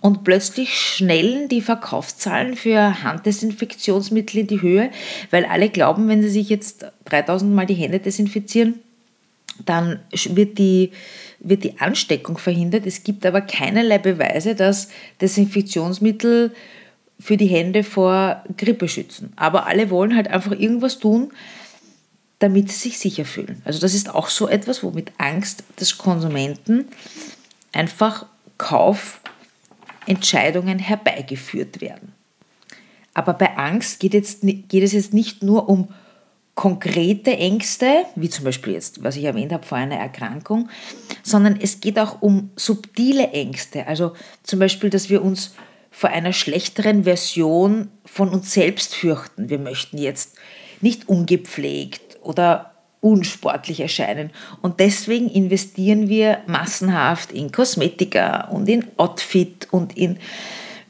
Und 0.00 0.24
plötzlich 0.24 0.74
schnellen 0.74 1.48
die 1.48 1.60
Verkaufszahlen 1.60 2.56
für 2.56 3.04
Handdesinfektionsmittel 3.04 4.40
in 4.40 4.46
die 4.48 4.60
Höhe, 4.60 4.90
weil 5.30 5.44
alle 5.44 5.68
glauben, 5.68 6.08
wenn 6.08 6.20
sie 6.20 6.28
sich 6.28 6.48
jetzt 6.48 6.86
3000 7.04 7.54
Mal 7.54 7.66
die 7.66 7.74
Hände 7.74 8.00
desinfizieren, 8.00 8.80
dann 9.64 10.00
wird 10.10 10.58
die, 10.58 10.90
wird 11.38 11.62
die 11.62 11.78
Ansteckung 11.78 12.36
verhindert. 12.36 12.84
Es 12.84 13.04
gibt 13.04 13.24
aber 13.24 13.42
keinerlei 13.42 13.98
Beweise, 13.98 14.56
dass 14.56 14.88
Desinfektionsmittel 15.20 16.50
für 17.18 17.36
die 17.36 17.46
Hände 17.46 17.82
vor 17.82 18.44
Grippe 18.56 18.88
schützen. 18.88 19.32
Aber 19.36 19.66
alle 19.66 19.90
wollen 19.90 20.14
halt 20.14 20.28
einfach 20.28 20.52
irgendwas 20.52 20.98
tun, 20.98 21.32
damit 22.38 22.70
sie 22.70 22.78
sich 22.78 22.98
sicher 22.98 23.24
fühlen. 23.24 23.62
Also 23.64 23.80
das 23.80 23.94
ist 23.94 24.14
auch 24.14 24.28
so 24.28 24.46
etwas, 24.48 24.82
wo 24.82 24.90
mit 24.90 25.12
Angst 25.18 25.64
des 25.80 25.96
Konsumenten 25.96 26.84
einfach 27.72 28.26
Kaufentscheidungen 28.58 30.78
herbeigeführt 30.78 31.80
werden. 31.80 32.12
Aber 33.14 33.32
bei 33.32 33.56
Angst 33.56 34.00
geht, 34.00 34.12
jetzt, 34.12 34.42
geht 34.42 34.82
es 34.82 34.92
jetzt 34.92 35.14
nicht 35.14 35.42
nur 35.42 35.70
um 35.70 35.88
konkrete 36.54 37.36
Ängste, 37.36 38.04
wie 38.14 38.30
zum 38.30 38.44
Beispiel 38.44 38.74
jetzt, 38.74 39.02
was 39.04 39.16
ich 39.16 39.24
erwähnt 39.24 39.52
habe, 39.52 39.66
vor 39.66 39.78
einer 39.78 39.96
Erkrankung, 39.96 40.68
sondern 41.22 41.58
es 41.60 41.80
geht 41.80 41.98
auch 41.98 42.22
um 42.22 42.50
subtile 42.56 43.30
Ängste. 43.30 43.86
Also 43.86 44.12
zum 44.42 44.58
Beispiel, 44.58 44.90
dass 44.90 45.08
wir 45.08 45.22
uns 45.22 45.54
vor 45.96 46.10
einer 46.10 46.34
schlechteren 46.34 47.04
Version 47.04 47.88
von 48.04 48.28
uns 48.28 48.52
selbst 48.52 48.94
fürchten. 48.94 49.48
Wir 49.48 49.58
möchten 49.58 49.96
jetzt 49.96 50.34
nicht 50.82 51.08
ungepflegt 51.08 52.18
oder 52.20 52.74
unsportlich 53.00 53.80
erscheinen. 53.80 54.28
Und 54.60 54.78
deswegen 54.78 55.30
investieren 55.30 56.10
wir 56.10 56.42
massenhaft 56.46 57.32
in 57.32 57.50
Kosmetika 57.50 58.48
und 58.48 58.68
in 58.68 58.84
Outfit 58.98 59.68
und 59.70 59.96
in 59.96 60.18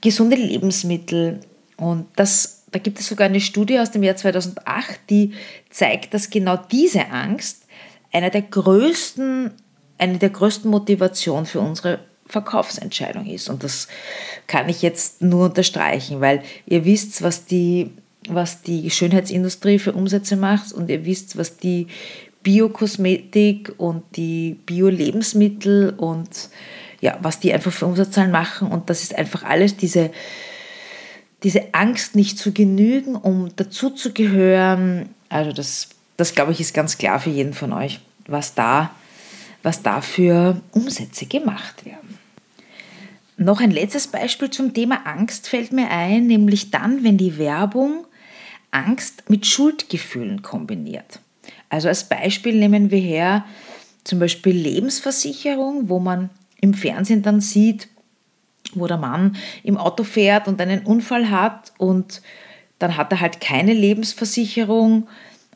gesunde 0.01 0.35
Lebensmittel. 0.35 1.39
Und 1.77 2.07
das, 2.17 2.65
da 2.73 2.81
gibt 2.81 2.99
es 2.99 3.07
sogar 3.07 3.29
eine 3.29 3.41
Studie 3.41 3.79
aus 3.79 3.93
dem 3.93 4.03
Jahr 4.03 4.17
2008, 4.17 4.99
die 5.09 5.35
zeigt, 5.71 6.15
dass 6.15 6.31
genau 6.31 6.57
diese 6.57 7.11
Angst 7.13 7.63
einer 8.11 8.31
der 8.31 8.43
größten, 8.43 9.53
eine 9.99 10.19
der 10.19 10.31
größten 10.31 10.69
Motivationen 10.69 11.47
für 11.47 11.61
unsere 11.61 12.01
Verkaufsentscheidung 12.29 13.27
ist. 13.27 13.49
Und 13.49 13.63
das 13.63 13.89
kann 14.47 14.69
ich 14.69 14.83
jetzt 14.83 15.23
nur 15.23 15.47
unterstreichen, 15.47 16.21
weil 16.21 16.43
ihr 16.67 16.85
wisst, 16.85 17.23
was 17.23 17.45
die, 17.45 17.91
was 18.29 18.63
die 18.63 18.91
Schönheitsindustrie 18.91 19.79
für 19.79 19.93
Umsätze 19.93 20.37
macht 20.37 20.73
und 20.73 20.91
ihr 20.91 21.05
wisst, 21.05 21.37
was 21.37 21.57
die 21.57 21.87
Biokosmetik 22.47 23.75
und 23.77 24.05
die 24.15 24.57
Bio-Lebensmittel 24.67 25.91
und 25.97 26.49
ja, 27.01 27.19
was 27.21 27.41
die 27.41 27.53
einfach 27.53 27.73
für 27.73 27.87
Umsatzzahlen 27.87 28.31
machen. 28.31 28.69
Und 28.69 28.89
das 28.89 29.03
ist 29.03 29.17
einfach 29.17 29.43
alles 29.43 29.77
diese, 29.77 30.11
diese 31.43 31.75
Angst, 31.75 32.15
nicht 32.15 32.39
zu 32.39 32.53
genügen, 32.53 33.17
um 33.17 33.51
dazu 33.57 33.91
zu 33.91 34.13
gehören. 34.13 35.09
Also 35.29 35.53
das, 35.53 35.89
das 36.17 36.35
glaube 36.35 36.53
ich, 36.53 36.61
ist 36.61 36.73
ganz 36.73 36.99
klar 36.99 37.19
für 37.19 37.31
jeden 37.31 37.53
von 37.53 37.73
euch, 37.73 37.99
was 38.29 38.55
da, 38.55 38.93
was 39.65 39.83
da 39.83 40.01
für 40.01 40.61
Umsätze 40.71 41.27
gemacht 41.27 41.85
werden. 41.85 42.16
Noch 43.37 43.61
ein 43.61 43.71
letztes 43.71 44.09
Beispiel 44.09 44.51
zum 44.51 44.73
Thema 44.73 45.07
Angst 45.07 45.49
fällt 45.49 45.73
mir 45.73 45.91
ein, 45.91 46.27
nämlich 46.27 46.71
dann, 46.71 47.05
wenn 47.05 47.19
die 47.19 47.37
Werbung 47.39 48.07
Angst 48.71 49.29
mit 49.29 49.47
Schuldgefühlen 49.47 50.43
kombiniert. 50.43 51.21
Also 51.69 51.89
als 51.89 52.05
Beispiel 52.05 52.55
nehmen 52.55 52.91
wir 52.91 53.01
her 53.01 53.45
zum 54.05 54.21
Beispiel 54.21 54.55
Lebensversicherung, 54.55 55.89
wo 55.89 55.99
man 55.99 56.31
im 56.61 56.75
Fernsehen 56.75 57.23
dann 57.23 57.41
sieht, 57.41 57.89
wo 58.75 58.87
der 58.87 58.97
Mann 58.97 59.37
im 59.63 59.77
Auto 59.77 60.05
fährt 60.05 60.49
und 60.49 60.61
einen 60.61 60.85
Unfall 60.85 61.31
hat 61.31 61.73
und 61.79 62.23
dann 62.79 62.97
hat 62.97 63.13
er 63.13 63.21
halt 63.21 63.41
keine 63.41 63.73
Lebensversicherung 63.73 65.09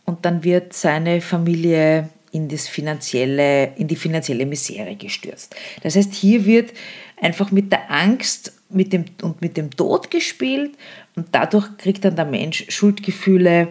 und 0.05 0.25
dann 0.25 0.45
wird 0.45 0.73
seine 0.73 1.21
Familie 1.21 2.09
in, 2.33 2.49
das 2.49 2.69
finanzielle, 2.69 3.75
in 3.77 3.89
die 3.89 3.97
finanzielle 3.97 4.47
Misere 4.47 4.97
gestürzt. 4.97 5.55
Das 5.83 5.97
heißt, 5.97 6.15
hier 6.15 6.45
wird 6.47 6.73
einfach 7.21 7.50
mit 7.50 7.73
der 7.73 7.91
Angst 7.91 8.53
mit 8.69 8.93
dem, 8.93 9.05
und 9.23 9.41
mit 9.41 9.57
dem 9.57 9.71
Tod 9.71 10.11
gespielt 10.11 10.77
und 11.17 11.29
dadurch 11.33 11.77
kriegt 11.77 12.05
dann 12.05 12.17
der 12.17 12.25
Mensch 12.25 12.67
Schuldgefühle, 12.69 13.69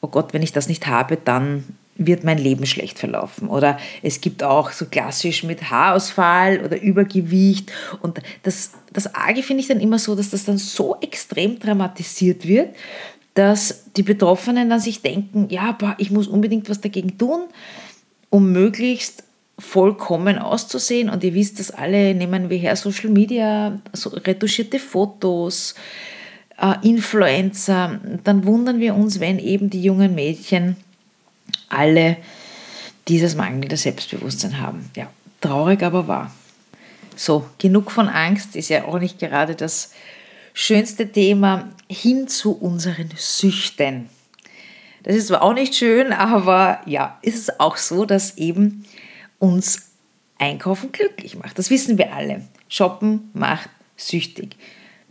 oh 0.00 0.08
Gott, 0.08 0.32
wenn 0.34 0.42
ich 0.42 0.52
das 0.52 0.68
nicht 0.68 0.86
habe, 0.86 1.16
dann 1.16 1.64
wird 1.98 2.24
mein 2.24 2.38
Leben 2.38 2.66
schlecht 2.66 2.98
verlaufen. 2.98 3.48
Oder 3.48 3.78
es 4.02 4.20
gibt 4.20 4.42
auch 4.42 4.70
so 4.70 4.86
klassisch 4.86 5.42
mit 5.44 5.70
Haarausfall 5.70 6.62
oder 6.62 6.80
Übergewicht. 6.80 7.72
Und 8.02 8.20
das, 8.42 8.72
das 8.92 9.14
Arge 9.14 9.42
finde 9.42 9.62
ich 9.62 9.68
dann 9.68 9.80
immer 9.80 9.98
so, 9.98 10.14
dass 10.14 10.30
das 10.30 10.44
dann 10.44 10.58
so 10.58 10.96
extrem 11.00 11.58
dramatisiert 11.58 12.46
wird, 12.46 12.76
dass 13.34 13.84
die 13.96 14.02
Betroffenen 14.02 14.68
dann 14.68 14.80
sich 14.80 15.02
denken, 15.02 15.48
ja, 15.50 15.72
boah, 15.72 15.94
ich 15.98 16.10
muss 16.10 16.26
unbedingt 16.26 16.68
was 16.68 16.80
dagegen 16.80 17.16
tun, 17.18 17.44
um 18.30 18.52
möglichst 18.52 19.24
vollkommen 19.58 20.38
auszusehen. 20.38 21.08
Und 21.08 21.24
ihr 21.24 21.34
wisst 21.34 21.58
das 21.58 21.70
alle, 21.70 22.14
nehmen 22.14 22.50
wir 22.50 22.58
her 22.58 22.76
Social 22.76 23.10
Media, 23.10 23.78
so 23.92 24.10
retuschierte 24.10 24.78
Fotos, 24.78 25.74
äh, 26.60 26.74
Influencer. 26.86 28.00
Dann 28.24 28.44
wundern 28.44 28.80
wir 28.80 28.94
uns, 28.94 29.20
wenn 29.20 29.38
eben 29.38 29.70
die 29.70 29.82
jungen 29.82 30.14
Mädchen 30.14 30.76
alle 31.68 32.16
dieses 33.08 33.34
mangelnde 33.34 33.76
Selbstbewusstsein 33.76 34.60
haben. 34.60 34.90
Ja, 34.96 35.08
traurig 35.40 35.82
aber 35.82 36.08
wahr. 36.08 36.32
So, 37.14 37.46
genug 37.58 37.90
von 37.90 38.08
Angst 38.08 38.56
ist 38.56 38.68
ja 38.68 38.84
auch 38.84 38.98
nicht 38.98 39.18
gerade 39.18 39.54
das 39.54 39.92
schönste 40.52 41.10
Thema 41.10 41.68
hin 41.88 42.28
zu 42.28 42.52
unseren 42.52 43.08
Süchten. 43.16 44.10
Das 45.02 45.16
ist 45.16 45.28
zwar 45.28 45.42
auch 45.42 45.54
nicht 45.54 45.74
schön, 45.74 46.12
aber 46.12 46.80
ja, 46.84 47.18
ist 47.22 47.38
es 47.38 47.60
auch 47.60 47.76
so, 47.76 48.04
dass 48.04 48.36
eben 48.38 48.84
uns 49.38 49.90
Einkaufen 50.38 50.92
glücklich 50.92 51.36
macht. 51.36 51.58
Das 51.58 51.70
wissen 51.70 51.98
wir 51.98 52.12
alle. 52.12 52.42
Shoppen 52.68 53.30
macht 53.32 53.70
süchtig. 53.96 54.56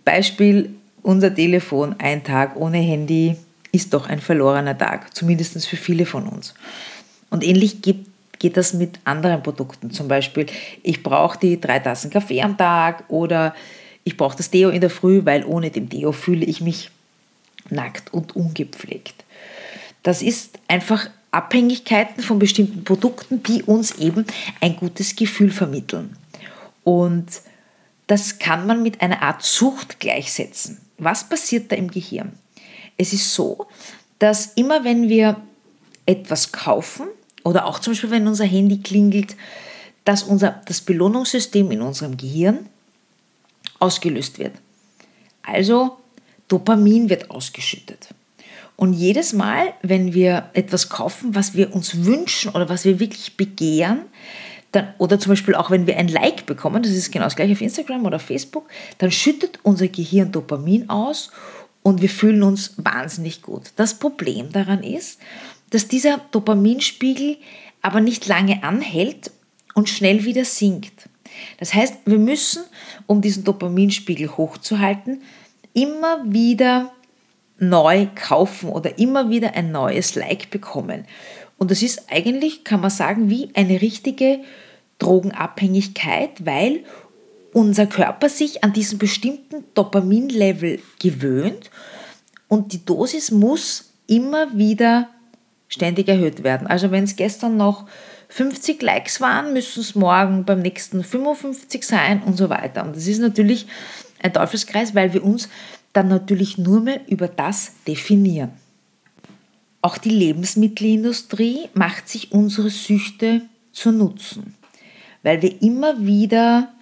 Beispiel 0.03 0.75
unser 1.01 1.33
Telefon, 1.33 1.95
ein 1.99 2.23
Tag 2.23 2.55
ohne 2.55 2.77
Handy 2.77 3.35
ist 3.71 3.93
doch 3.93 4.07
ein 4.07 4.19
verlorener 4.19 4.77
Tag, 4.77 5.15
zumindest 5.15 5.67
für 5.67 5.75
viele 5.75 6.05
von 6.05 6.27
uns. 6.27 6.53
Und 7.29 7.43
ähnlich 7.43 7.81
geht, 7.81 8.05
geht 8.39 8.55
das 8.57 8.73
mit 8.73 8.99
anderen 9.03 9.43
Produkten. 9.43 9.91
Zum 9.91 10.07
Beispiel, 10.07 10.45
ich 10.81 11.03
brauche 11.03 11.37
die 11.37 11.59
drei 11.59 11.79
Tassen 11.79 12.09
Kaffee 12.09 12.41
am 12.41 12.57
Tag 12.57 13.03
oder 13.09 13.53
ich 14.03 14.17
brauche 14.17 14.37
das 14.37 14.51
Deo 14.51 14.69
in 14.69 14.81
der 14.81 14.89
Früh, 14.89 15.25
weil 15.25 15.43
ohne 15.43 15.71
dem 15.71 15.89
Deo 15.89 16.11
fühle 16.11 16.45
ich 16.45 16.61
mich 16.61 16.91
nackt 17.69 18.13
und 18.13 18.35
ungepflegt. 18.35 19.25
Das 20.03 20.21
ist 20.21 20.59
einfach 20.67 21.09
Abhängigkeiten 21.35 22.23
von 22.23 22.39
bestimmten 22.39 22.83
Produkten, 22.83 23.43
die 23.43 23.63
uns 23.63 23.95
eben 23.95 24.25
ein 24.61 24.75
gutes 24.77 25.15
Gefühl 25.15 25.51
vermitteln. 25.51 26.15
Und 26.83 27.25
das 28.07 28.39
kann 28.39 28.65
man 28.65 28.81
mit 28.81 29.01
einer 29.01 29.21
Art 29.21 29.43
Sucht 29.43 29.99
gleichsetzen. 29.99 30.79
Was 30.97 31.27
passiert 31.27 31.71
da 31.71 31.75
im 31.75 31.91
Gehirn? 31.91 32.33
Es 32.97 33.11
ist 33.11 33.33
so, 33.33 33.67
dass 34.19 34.53
immer 34.55 34.83
wenn 34.83 35.09
wir 35.09 35.41
etwas 36.05 36.51
kaufen 36.51 37.07
oder 37.43 37.65
auch 37.65 37.79
zum 37.79 37.91
Beispiel 37.93 38.11
wenn 38.11 38.27
unser 38.27 38.45
Handy 38.45 38.79
klingelt, 38.79 39.35
dass 40.05 40.23
unser, 40.23 40.61
das 40.67 40.81
Belohnungssystem 40.81 41.69
in 41.71 41.81
unserem 41.81 42.15
Gehirn 42.15 42.69
ausgelöst 43.79 44.39
wird. 44.39 44.53
Also 45.43 45.97
Dopamin 46.47 47.09
wird 47.09 47.29
ausgeschüttet. 47.31 48.09
Und 48.75 48.93
jedes 48.93 49.33
Mal, 49.33 49.73
wenn 49.81 50.13
wir 50.13 50.49
etwas 50.53 50.89
kaufen, 50.89 51.33
was 51.33 51.53
wir 51.53 51.73
uns 51.73 52.03
wünschen 52.03 52.51
oder 52.51 52.67
was 52.67 52.83
wir 52.83 52.99
wirklich 52.99 53.37
begehren, 53.37 54.01
dann, 54.71 54.93
oder 54.97 55.19
zum 55.19 55.31
Beispiel 55.31 55.55
auch 55.55 55.71
wenn 55.71 55.87
wir 55.87 55.97
ein 55.97 56.09
Like 56.09 56.45
bekommen, 56.45 56.83
das 56.83 56.91
ist 56.91 57.11
genau 57.11 57.25
das 57.25 57.35
gleiche 57.35 57.53
auf 57.53 57.61
Instagram 57.61 58.05
oder 58.05 58.19
Facebook, 58.19 58.67
dann 58.97 59.11
schüttet 59.11 59.59
unser 59.63 59.87
Gehirn 59.87 60.31
Dopamin 60.31 60.89
aus 60.89 61.31
und 61.83 62.01
wir 62.01 62.09
fühlen 62.09 62.43
uns 62.43 62.73
wahnsinnig 62.77 63.41
gut. 63.41 63.71
Das 63.77 63.93
Problem 63.93 64.51
daran 64.51 64.83
ist, 64.83 65.19
dass 65.69 65.87
dieser 65.87 66.19
Dopaminspiegel 66.31 67.37
aber 67.81 68.01
nicht 68.01 68.27
lange 68.27 68.63
anhält 68.63 69.31
und 69.73 69.89
schnell 69.89 70.25
wieder 70.25 70.43
sinkt. 70.43 71.09
Das 71.59 71.73
heißt, 71.73 71.99
wir 72.05 72.17
müssen, 72.17 72.63
um 73.07 73.21
diesen 73.21 73.43
Dopaminspiegel 73.43 74.35
hochzuhalten, 74.35 75.21
immer 75.73 76.23
wieder 76.25 76.91
neu 77.57 78.07
kaufen 78.15 78.69
oder 78.69 78.99
immer 78.99 79.29
wieder 79.29 79.53
ein 79.53 79.71
neues 79.71 80.15
Like 80.15 80.49
bekommen. 80.49 81.05
Und 81.57 81.71
das 81.71 81.81
ist 81.81 82.11
eigentlich, 82.11 82.63
kann 82.63 82.81
man 82.81 82.89
sagen, 82.89 83.29
wie 83.29 83.49
eine 83.53 83.81
richtige 83.81 84.39
Drogenabhängigkeit, 84.99 86.45
weil 86.45 86.83
unser 87.53 87.85
Körper 87.85 88.27
sich 88.27 88.63
an 88.63 88.73
diesen 88.73 88.99
bestimmten 88.99 89.63
Dopaminlevel 89.73 90.79
gewöhnt 90.99 91.71
und 92.49 92.73
die 92.73 92.85
Dosis 92.85 93.31
muss 93.31 93.93
immer 94.07 94.57
wieder 94.57 95.09
ständig 95.69 96.07
erhöht 96.09 96.43
werden. 96.43 96.67
Also 96.67 96.91
wenn 96.91 97.05
es 97.05 97.15
gestern 97.15 97.57
noch 97.57 97.85
50 98.29 98.81
Likes 98.81 99.21
waren, 99.21 99.53
müssen 99.53 99.79
es 99.81 99.95
morgen 99.95 100.45
beim 100.45 100.61
nächsten 100.61 101.03
55 101.03 101.85
sein 101.85 102.21
und 102.23 102.37
so 102.37 102.49
weiter. 102.49 102.83
Und 102.83 102.95
das 102.95 103.07
ist 103.07 103.19
natürlich 103.19 103.67
ein 104.21 104.33
Teufelskreis, 104.33 104.93
weil 104.93 105.13
wir 105.13 105.23
uns 105.23 105.49
dann 105.95 106.07
natürlich 106.07 106.57
nur 106.57 106.81
mehr 106.81 107.01
über 107.07 107.27
das 107.27 107.71
definieren. 107.87 108.51
Auch 109.81 109.97
die 109.97 110.09
Lebensmittelindustrie 110.09 111.69
macht 111.73 112.09
sich 112.09 112.31
unsere 112.31 112.69
Süchte 112.69 113.41
zu 113.71 113.91
Nutzen, 113.91 114.55
weil 115.23 115.41
wir 115.41 115.61
immer 115.61 116.05
wieder 116.05 116.73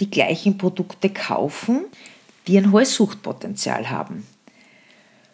die 0.00 0.10
gleichen 0.10 0.58
Produkte 0.58 1.10
kaufen, 1.10 1.86
die 2.46 2.58
ein 2.58 2.72
hohes 2.72 2.94
Suchtpotenzial 2.94 3.90
haben. 3.90 4.26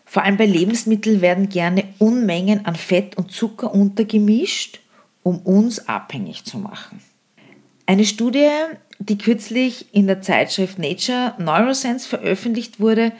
Vor 0.07 0.23
allem 0.23 0.37
bei 0.37 0.47
Lebensmitteln 0.47 1.21
werden 1.21 1.49
gerne 1.49 1.85
Unmengen 1.99 2.65
an 2.67 2.77
Fett 2.77 3.17
und 3.17 3.33
Zucker 3.33 3.75
untergemischt, 3.75 4.81
um 5.23 5.39
uns 5.41 5.89
abhängig 5.89 6.45
zu 6.45 6.59
machen. 6.59 7.03
Eine 7.87 8.05
Studie 8.05 8.49
die 9.09 9.19
kürzlich 9.19 9.87
in 9.93 10.07
der 10.07 10.23
Zeitschrift 10.23 10.79
Nature 10.79 11.35
Neuroscience 11.39 12.07
veröffentlicht 12.07 12.81
wurde, 12.81 13.13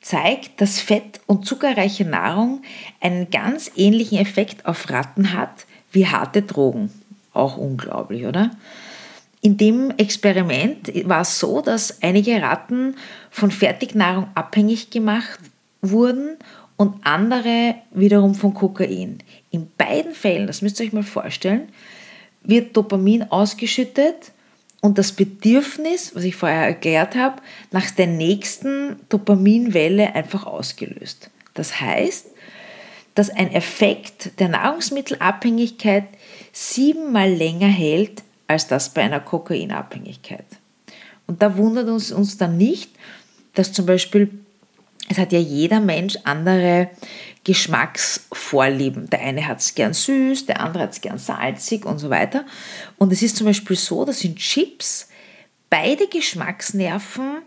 zeigt, 0.00 0.60
dass 0.60 0.78
fett- 0.78 1.20
und 1.26 1.46
zuckerreiche 1.46 2.04
Nahrung 2.04 2.62
einen 3.00 3.30
ganz 3.30 3.70
ähnlichen 3.76 4.18
Effekt 4.18 4.66
auf 4.66 4.88
Ratten 4.90 5.32
hat 5.32 5.66
wie 5.90 6.06
harte 6.06 6.42
Drogen. 6.42 6.90
Auch 7.32 7.56
unglaublich, 7.56 8.24
oder? 8.24 8.50
In 9.40 9.56
dem 9.56 9.90
Experiment 9.96 10.92
war 11.08 11.20
es 11.20 11.38
so, 11.38 11.60
dass 11.60 12.02
einige 12.02 12.40
Ratten 12.40 12.96
von 13.30 13.50
Fertignahrung 13.50 14.28
abhängig 14.34 14.90
gemacht 14.90 15.38
wurden 15.82 16.36
und 16.76 17.06
andere 17.06 17.76
wiederum 17.92 18.34
von 18.34 18.54
Kokain. 18.54 19.18
In 19.50 19.70
beiden 19.76 20.14
Fällen, 20.14 20.46
das 20.46 20.62
müsst 20.62 20.80
ihr 20.80 20.86
euch 20.86 20.92
mal 20.92 21.02
vorstellen, 21.02 21.68
wird 22.42 22.76
Dopamin 22.76 23.24
ausgeschüttet 23.24 24.32
und 24.80 24.98
das 24.98 25.12
Bedürfnis, 25.12 26.14
was 26.14 26.24
ich 26.24 26.36
vorher 26.36 26.66
erklärt 26.66 27.14
habe, 27.14 27.42
nach 27.70 27.90
der 27.90 28.06
nächsten 28.06 28.96
Dopaminwelle 29.08 30.14
einfach 30.14 30.46
ausgelöst. 30.46 31.30
Das 31.54 31.80
heißt, 31.80 32.26
dass 33.14 33.30
ein 33.30 33.52
Effekt 33.52 34.38
der 34.38 34.48
Nahrungsmittelabhängigkeit 34.48 36.04
siebenmal 36.52 37.30
länger 37.30 37.68
hält 37.68 38.22
als 38.46 38.66
das 38.68 38.90
bei 38.90 39.02
einer 39.02 39.20
Kokainabhängigkeit. 39.20 40.44
Und 41.26 41.42
da 41.42 41.56
wundert 41.56 41.88
uns, 41.88 42.12
uns 42.12 42.36
dann 42.36 42.56
nicht, 42.56 42.90
dass 43.54 43.72
zum 43.72 43.86
Beispiel, 43.86 44.30
es 45.08 45.18
hat 45.18 45.32
ja 45.32 45.38
jeder 45.38 45.80
Mensch 45.80 46.16
andere 46.24 46.90
Geschmacksvorlieben. 47.46 49.08
Der 49.08 49.20
eine 49.20 49.46
hat 49.46 49.60
es 49.60 49.76
gern 49.76 49.94
süß, 49.94 50.46
der 50.46 50.60
andere 50.60 50.82
hat 50.82 50.94
es 50.94 51.00
gern 51.00 51.16
salzig 51.16 51.86
und 51.86 52.00
so 52.00 52.10
weiter. 52.10 52.44
Und 52.98 53.12
es 53.12 53.22
ist 53.22 53.36
zum 53.36 53.46
Beispiel 53.46 53.76
so, 53.76 54.04
dass 54.04 54.24
in 54.24 54.34
Chips 54.34 55.08
beide 55.70 56.08
Geschmacksnerven 56.08 57.42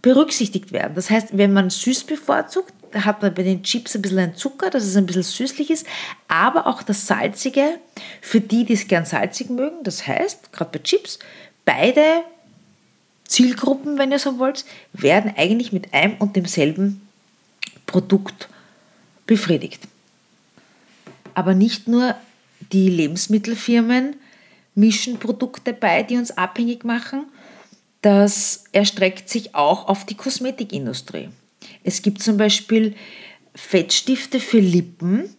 berücksichtigt 0.00 0.72
werden. 0.72 0.94
Das 0.94 1.10
heißt, 1.10 1.36
wenn 1.36 1.52
man 1.52 1.68
süß 1.68 2.04
bevorzugt, 2.04 2.72
hat 2.94 3.20
man 3.20 3.34
bei 3.34 3.42
den 3.42 3.62
Chips 3.62 3.94
ein 3.94 4.00
bisschen 4.00 4.20
ein 4.20 4.36
Zucker, 4.36 4.70
dass 4.70 4.84
es 4.84 4.96
ein 4.96 5.04
bisschen 5.04 5.22
süßlich 5.22 5.68
ist, 5.68 5.86
aber 6.26 6.66
auch 6.66 6.82
das 6.82 7.06
Salzige 7.06 7.78
für 8.22 8.40
die, 8.40 8.64
die 8.64 8.72
es 8.72 8.88
gern 8.88 9.04
salzig 9.04 9.50
mögen. 9.50 9.84
Das 9.84 10.06
heißt, 10.06 10.50
gerade 10.50 10.78
bei 10.78 10.82
Chips, 10.82 11.18
beide 11.66 12.22
Zielgruppen, 13.26 13.98
wenn 13.98 14.12
ihr 14.12 14.18
so 14.18 14.38
wollt, 14.38 14.64
werden 14.94 15.34
eigentlich 15.36 15.72
mit 15.72 15.92
einem 15.92 16.16
und 16.16 16.36
demselben 16.36 17.06
Produkt 17.84 18.48
befriedigt. 19.30 19.86
Aber 21.34 21.54
nicht 21.54 21.86
nur 21.86 22.16
die 22.72 22.90
Lebensmittelfirmen 22.90 24.16
mischen 24.74 25.20
Produkte 25.20 25.72
bei, 25.72 26.02
die 26.02 26.16
uns 26.16 26.32
abhängig 26.32 26.82
machen, 26.82 27.26
das 28.02 28.64
erstreckt 28.72 29.28
sich 29.28 29.54
auch 29.54 29.86
auf 29.86 30.04
die 30.04 30.16
Kosmetikindustrie. 30.16 31.28
Es 31.84 32.02
gibt 32.02 32.20
zum 32.20 32.38
Beispiel 32.38 32.96
Fettstifte 33.54 34.40
für 34.40 34.58
Lippen, 34.58 35.32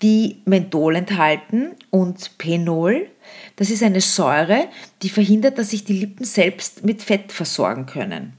die 0.00 0.40
Menthol 0.46 0.96
enthalten 0.96 1.72
und 1.90 2.38
Penol. 2.38 3.10
Das 3.56 3.68
ist 3.68 3.82
eine 3.82 4.00
Säure, 4.00 4.68
die 5.02 5.10
verhindert, 5.10 5.58
dass 5.58 5.70
sich 5.70 5.84
die 5.84 5.98
Lippen 5.98 6.24
selbst 6.24 6.82
mit 6.82 7.02
Fett 7.02 7.30
versorgen 7.30 7.84
können. 7.84 8.32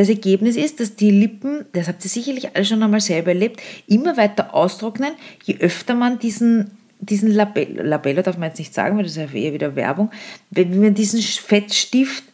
Das 0.00 0.08
Ergebnis 0.08 0.56
ist, 0.56 0.80
dass 0.80 0.96
die 0.96 1.10
Lippen, 1.10 1.66
das 1.74 1.86
habt 1.86 2.02
ihr 2.02 2.08
sicherlich 2.08 2.56
alle 2.56 2.64
schon 2.64 2.82
einmal 2.82 3.02
selber 3.02 3.32
erlebt, 3.32 3.60
immer 3.86 4.16
weiter 4.16 4.54
austrocknen, 4.54 5.12
je 5.44 5.58
öfter 5.58 5.94
man 5.94 6.18
diesen, 6.18 6.70
diesen 7.00 7.30
Labello, 7.30 7.82
Labello 7.82 8.22
darf 8.22 8.38
man 8.38 8.48
jetzt 8.48 8.58
nicht 8.58 8.72
sagen, 8.72 8.96
weil 8.96 9.02
das 9.02 9.12
ist 9.12 9.18
ja 9.18 9.38
eher 9.38 9.52
wieder 9.52 9.76
Werbung, 9.76 10.10
wenn 10.52 10.80
man 10.80 10.94
diesen 10.94 11.20
Fettstift 11.20 12.24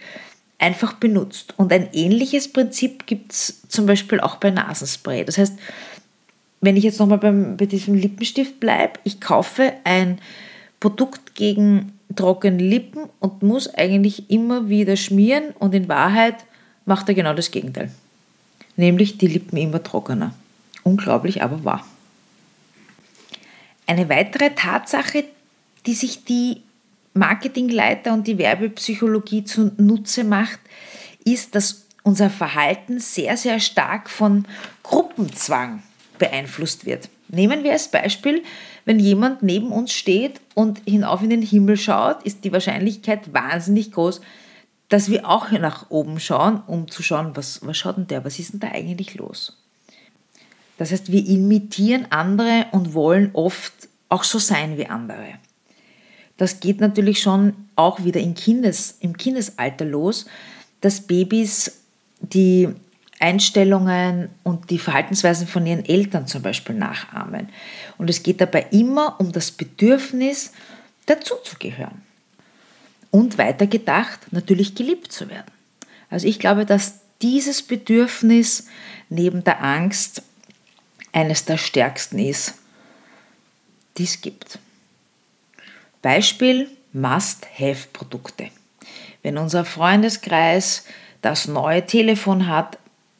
einfach 0.60 0.92
benutzt. 0.92 1.54
Und 1.56 1.72
ein 1.72 1.88
ähnliches 1.92 2.46
Prinzip 2.46 3.04
gibt 3.04 3.32
es 3.32 3.62
zum 3.66 3.86
Beispiel 3.86 4.20
auch 4.20 4.36
bei 4.36 4.52
Nasenspray. 4.52 5.24
Das 5.24 5.36
heißt, 5.36 5.58
wenn 6.60 6.76
ich 6.76 6.84
jetzt 6.84 7.00
nochmal 7.00 7.18
bei 7.18 7.66
diesem 7.66 7.94
Lippenstift 7.94 8.60
bleibe, 8.60 9.00
ich 9.02 9.20
kaufe 9.20 9.72
ein 9.82 10.20
Produkt 10.78 11.34
gegen 11.34 11.94
trockene 12.14 12.62
Lippen 12.62 13.08
und 13.18 13.42
muss 13.42 13.74
eigentlich 13.74 14.30
immer 14.30 14.68
wieder 14.68 14.94
schmieren 14.94 15.46
und 15.58 15.74
in 15.74 15.88
Wahrheit 15.88 16.36
macht 16.86 17.08
er 17.08 17.14
genau 17.14 17.34
das 17.34 17.50
Gegenteil. 17.50 17.90
Nämlich 18.76 19.18
die 19.18 19.26
Lippen 19.26 19.58
immer 19.58 19.82
trockener. 19.82 20.34
Unglaublich, 20.82 21.42
aber 21.42 21.64
wahr. 21.64 21.86
Eine 23.86 24.08
weitere 24.08 24.50
Tatsache, 24.54 25.24
die 25.84 25.94
sich 25.94 26.24
die 26.24 26.62
Marketingleiter 27.14 28.12
und 28.12 28.26
die 28.26 28.38
Werbepsychologie 28.38 29.44
zunutze 29.44 30.24
macht, 30.24 30.60
ist, 31.24 31.54
dass 31.54 31.86
unser 32.02 32.30
Verhalten 32.30 33.00
sehr, 33.00 33.36
sehr 33.36 33.58
stark 33.58 34.08
von 34.08 34.46
Gruppenzwang 34.82 35.82
beeinflusst 36.18 36.86
wird. 36.86 37.08
Nehmen 37.28 37.64
wir 37.64 37.72
als 37.72 37.88
Beispiel, 37.88 38.44
wenn 38.84 39.00
jemand 39.00 39.42
neben 39.42 39.72
uns 39.72 39.92
steht 39.92 40.40
und 40.54 40.80
hinauf 40.86 41.22
in 41.22 41.30
den 41.30 41.42
Himmel 41.42 41.76
schaut, 41.76 42.22
ist 42.22 42.44
die 42.44 42.52
Wahrscheinlichkeit 42.52 43.32
wahnsinnig 43.34 43.90
groß, 43.90 44.20
dass 44.88 45.10
wir 45.10 45.28
auch 45.28 45.50
nach 45.50 45.90
oben 45.90 46.20
schauen, 46.20 46.62
um 46.66 46.90
zu 46.90 47.02
schauen, 47.02 47.34
was, 47.34 47.64
was 47.66 47.76
schaut 47.76 47.96
denn 47.96 48.06
der, 48.06 48.24
was 48.24 48.38
ist 48.38 48.52
denn 48.52 48.60
da 48.60 48.68
eigentlich 48.68 49.14
los? 49.14 49.56
Das 50.78 50.92
heißt, 50.92 51.10
wir 51.10 51.26
imitieren 51.26 52.06
andere 52.10 52.66
und 52.72 52.94
wollen 52.94 53.30
oft 53.32 53.72
auch 54.08 54.24
so 54.24 54.38
sein 54.38 54.76
wie 54.76 54.86
andere. 54.86 55.38
Das 56.36 56.60
geht 56.60 56.80
natürlich 56.80 57.20
schon 57.20 57.54
auch 57.76 58.04
wieder 58.04 58.20
im, 58.20 58.34
Kindes, 58.34 58.96
im 59.00 59.16
Kindesalter 59.16 59.86
los, 59.86 60.26
dass 60.82 61.00
Babys 61.00 61.80
die 62.20 62.68
Einstellungen 63.18 64.28
und 64.42 64.70
die 64.70 64.78
Verhaltensweisen 64.78 65.46
von 65.46 65.66
ihren 65.66 65.84
Eltern 65.86 66.26
zum 66.26 66.42
Beispiel 66.42 66.76
nachahmen. 66.76 67.48
Und 67.96 68.10
es 68.10 68.22
geht 68.22 68.42
dabei 68.42 68.66
immer 68.70 69.18
um 69.18 69.32
das 69.32 69.50
Bedürfnis, 69.50 70.52
dazuzugehören. 71.06 72.02
Und 73.16 73.38
weiter 73.38 73.66
gedacht, 73.66 74.30
natürlich 74.30 74.74
geliebt 74.74 75.10
zu 75.10 75.30
werden. 75.30 75.50
Also 76.10 76.26
ich 76.26 76.38
glaube, 76.38 76.66
dass 76.66 76.96
dieses 77.22 77.62
Bedürfnis 77.62 78.66
neben 79.08 79.42
der 79.42 79.64
Angst 79.64 80.20
eines 81.12 81.46
der 81.46 81.56
stärksten 81.56 82.18
ist, 82.18 82.56
die 83.96 84.04
es 84.04 84.20
gibt. 84.20 84.58
Beispiel 86.02 86.68
Must-Have-Produkte. 86.92 88.50
Wenn 89.22 89.38
unser 89.38 89.64
Freundeskreis 89.64 90.84
das 91.22 91.48
neue 91.48 91.86
Telefon 91.86 92.46
hat, 92.46 92.76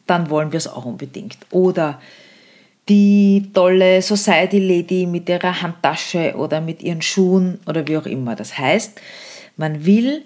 dann 0.06 0.28
wollen 0.28 0.52
wir 0.52 0.58
es 0.58 0.68
auch 0.68 0.84
unbedingt. 0.84 1.38
Oder 1.50 2.02
die 2.90 3.50
tolle 3.54 4.02
Society 4.02 4.58
Lady 4.58 5.06
mit 5.06 5.26
ihrer 5.30 5.62
Handtasche 5.62 6.34
oder 6.36 6.60
mit 6.60 6.82
ihren 6.82 7.00
Schuhen 7.00 7.60
oder 7.64 7.88
wie 7.88 7.96
auch 7.96 8.04
immer. 8.04 8.36
Das 8.36 8.58
heißt, 8.58 9.00
man 9.56 9.84
will 9.84 10.24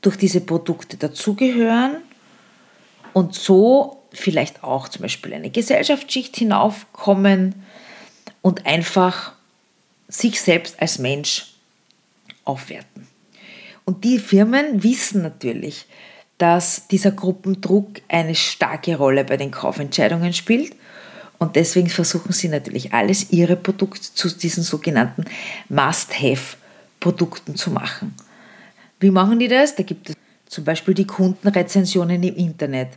durch 0.00 0.16
diese 0.16 0.40
Produkte 0.40 0.96
dazugehören 0.96 1.96
und 3.12 3.34
so 3.34 4.02
vielleicht 4.12 4.62
auch 4.62 4.88
zum 4.88 5.02
Beispiel 5.02 5.34
eine 5.34 5.50
Gesellschaftsschicht 5.50 6.36
hinaufkommen 6.36 7.54
und 8.42 8.66
einfach 8.66 9.32
sich 10.08 10.40
selbst 10.40 10.80
als 10.80 10.98
Mensch 10.98 11.54
aufwerten. 12.44 13.06
Und 13.84 14.04
die 14.04 14.18
Firmen 14.18 14.82
wissen 14.82 15.22
natürlich, 15.22 15.86
dass 16.38 16.88
dieser 16.88 17.10
Gruppendruck 17.10 18.00
eine 18.08 18.34
starke 18.34 18.96
Rolle 18.96 19.24
bei 19.24 19.36
den 19.36 19.50
Kaufentscheidungen 19.50 20.32
spielt. 20.32 20.74
Und 21.38 21.56
deswegen 21.56 21.88
versuchen 21.88 22.32
sie 22.32 22.48
natürlich 22.48 22.92
alles, 22.92 23.30
ihre 23.30 23.56
Produkte 23.56 24.14
zu 24.14 24.28
diesen 24.28 24.62
sogenannten 24.62 25.24
Must-Have-Produkten 25.68 27.56
zu 27.56 27.70
machen. 27.70 28.14
Wie 29.04 29.10
machen 29.10 29.38
die 29.38 29.48
das? 29.48 29.74
Da 29.74 29.82
gibt 29.82 30.08
es 30.08 30.16
zum 30.46 30.64
Beispiel 30.64 30.94
die 30.94 31.06
Kundenrezensionen 31.06 32.22
im 32.22 32.36
Internet. 32.36 32.88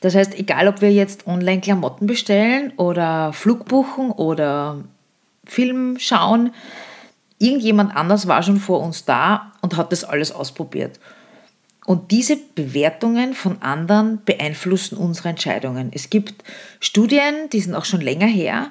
Das 0.00 0.14
heißt, 0.14 0.38
egal 0.38 0.68
ob 0.68 0.80
wir 0.82 0.92
jetzt 0.92 1.26
online 1.26 1.60
Klamotten 1.60 2.06
bestellen 2.06 2.72
oder 2.76 3.32
Flug 3.32 3.64
buchen 3.64 4.12
oder 4.12 4.84
Film 5.44 5.96
schauen, 5.98 6.52
irgendjemand 7.40 7.96
anders 7.96 8.28
war 8.28 8.44
schon 8.44 8.58
vor 8.58 8.78
uns 8.78 9.04
da 9.04 9.50
und 9.60 9.76
hat 9.76 9.90
das 9.90 10.04
alles 10.04 10.30
ausprobiert. 10.30 11.00
Und 11.84 12.12
diese 12.12 12.36
Bewertungen 12.36 13.34
von 13.34 13.60
anderen 13.60 14.20
beeinflussen 14.24 14.96
unsere 14.96 15.30
Entscheidungen. 15.30 15.90
Es 15.92 16.08
gibt 16.08 16.44
Studien, 16.78 17.50
die 17.52 17.60
sind 17.60 17.74
auch 17.74 17.84
schon 17.84 18.00
länger 18.00 18.28
her, 18.28 18.70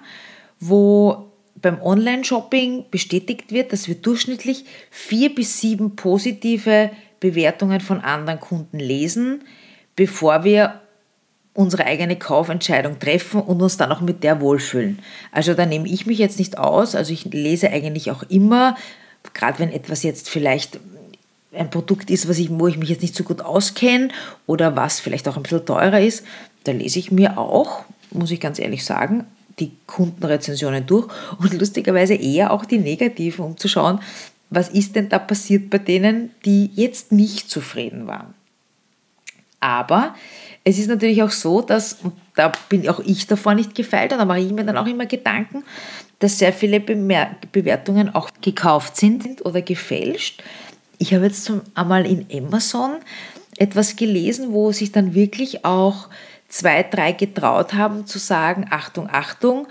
wo 0.62 1.27
beim 1.62 1.82
Online-Shopping 1.82 2.86
bestätigt 2.92 3.52
wird, 3.52 3.74
dass 3.74 3.88
wir 3.88 3.96
durchschnittlich 3.96 4.66
vier 4.92 5.34
bis 5.34 5.60
sieben 5.60 5.96
positive 5.96 6.92
Bewertungen 7.20 7.82
von 7.82 8.02
anderen 8.02 8.40
Kunden 8.40 8.80
lesen, 8.80 9.44
bevor 9.96 10.44
wir 10.44 10.82
unsere 11.54 11.86
eigene 11.86 12.16
Kaufentscheidung 12.16 13.00
treffen 13.00 13.42
und 13.42 13.62
uns 13.62 13.78
dann 13.78 13.92
auch 13.92 14.02
mit 14.02 14.24
der 14.24 14.40
wohlfühlen. 14.42 15.00
Also 15.32 15.56
da 15.56 15.66
nehme 15.66 15.90
ich 15.90 16.06
mich 16.06 16.20
jetzt 16.20 16.38
nicht 16.38 16.60
aus. 16.60 16.94
Also 16.94 17.12
ich 17.14 17.26
lese 17.26 17.72
eigentlich 17.72 18.12
auch 18.12 18.22
immer, 18.30 18.76
gerade 19.34 19.58
wenn 19.58 19.72
etwas 19.72 20.04
jetzt 20.04 20.30
vielleicht 20.30 20.80
ein 21.54 21.72
Produkt 21.72 22.12
ist, 22.12 22.30
was 22.30 22.38
ich, 22.38 22.50
wo 22.52 22.68
ich 22.68 22.78
mich 22.78 22.90
jetzt 22.90 23.02
nicht 23.02 23.16
so 23.16 23.24
gut 23.24 23.42
auskenne 23.42 24.10
oder 24.46 24.76
was 24.76 25.00
vielleicht 25.00 25.28
auch 25.28 25.38
ein 25.38 25.44
bisschen 25.44 25.66
teurer 25.66 26.00
ist, 26.00 26.24
da 26.66 26.74
lese 26.74 27.00
ich 27.00 27.12
mir 27.12 27.40
auch, 27.40 27.86
muss 28.12 28.30
ich 28.30 28.40
ganz 28.40 28.60
ehrlich 28.60 28.86
sagen, 28.86 29.26
die 29.60 29.72
Kundenrezensionen 29.86 30.86
durch 30.86 31.08
und 31.40 31.54
lustigerweise 31.54 32.14
eher 32.14 32.52
auch 32.52 32.66
die 32.66 32.78
negativen, 32.78 33.46
um 33.46 33.58
zu 33.58 33.68
schauen, 33.68 34.00
was 34.50 34.70
ist 34.70 34.96
denn 34.96 35.10
da 35.10 35.20
passiert 35.20 35.70
bei 35.70 35.78
denen, 35.78 36.32
die 36.46 36.70
jetzt 36.76 37.12
nicht 37.12 37.50
zufrieden 37.50 38.08
waren. 38.08 38.34
Aber 39.60 40.16
es 40.64 40.78
ist 40.78 40.88
natürlich 40.88 41.24
auch 41.24 41.32
so, 41.32 41.62
dass, 41.62 41.98
und 42.04 42.14
da 42.36 42.52
bin 42.70 42.88
auch 42.88 43.00
ich 43.00 43.26
davor 43.28 43.56
nicht 43.56 43.74
gefeilt, 43.74 44.12
und 44.12 44.20
da 44.20 44.26
mache 44.26 44.40
ich 44.40 44.52
mir 44.52 44.64
dann 44.64 44.78
auch 44.78 44.86
immer 44.86 45.06
Gedanken, 45.06 45.64
dass 46.20 46.38
sehr 46.38 46.54
viele 46.54 46.80
Bewertungen 46.80 48.14
auch 48.14 48.30
gekauft 48.42 48.96
sind 48.96 49.46
oder 49.46 49.62
gefälscht 49.62 50.44
ich 50.98 51.14
habe 51.14 51.26
jetzt 51.26 51.52
einmal 51.76 52.06
in 52.06 52.26
Amazon 52.34 52.98
etwas 53.58 53.96
gelesen, 53.96 54.54
wo 54.54 54.72
sich 54.72 54.92
dann 54.92 55.14
wirklich 55.14 55.66
auch 55.66 56.10
zwei, 56.50 56.84
drei 56.84 57.12
getraut 57.12 57.74
haben 57.74 58.06
zu 58.06 58.20
sagen, 58.20 58.68
Achtung, 58.70 59.10
Achtung, 59.10 59.68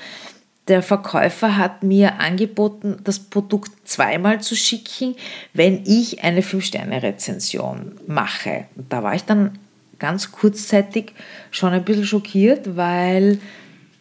der 0.69 0.83
Verkäufer 0.83 1.57
hat 1.57 1.83
mir 1.83 2.19
angeboten, 2.19 2.99
das 3.05 3.21
Produkt 3.21 3.71
zweimal 3.89 4.41
zu 4.41 4.57
schicken, 4.57 5.15
wenn 5.53 5.85
ich 5.87 6.25
eine 6.25 6.41
5-Sterne-Rezension 6.41 8.01
mache. 8.09 8.67
Und 8.75 8.93
da 8.93 9.03
war 9.03 9.15
ich 9.15 9.25
dann 9.25 9.59
ganz 9.99 10.33
kurzzeitig 10.33 11.12
schon 11.51 11.73
ein 11.73 11.85
bisschen 11.85 12.05
schockiert, 12.05 12.77
weil 12.77 13.39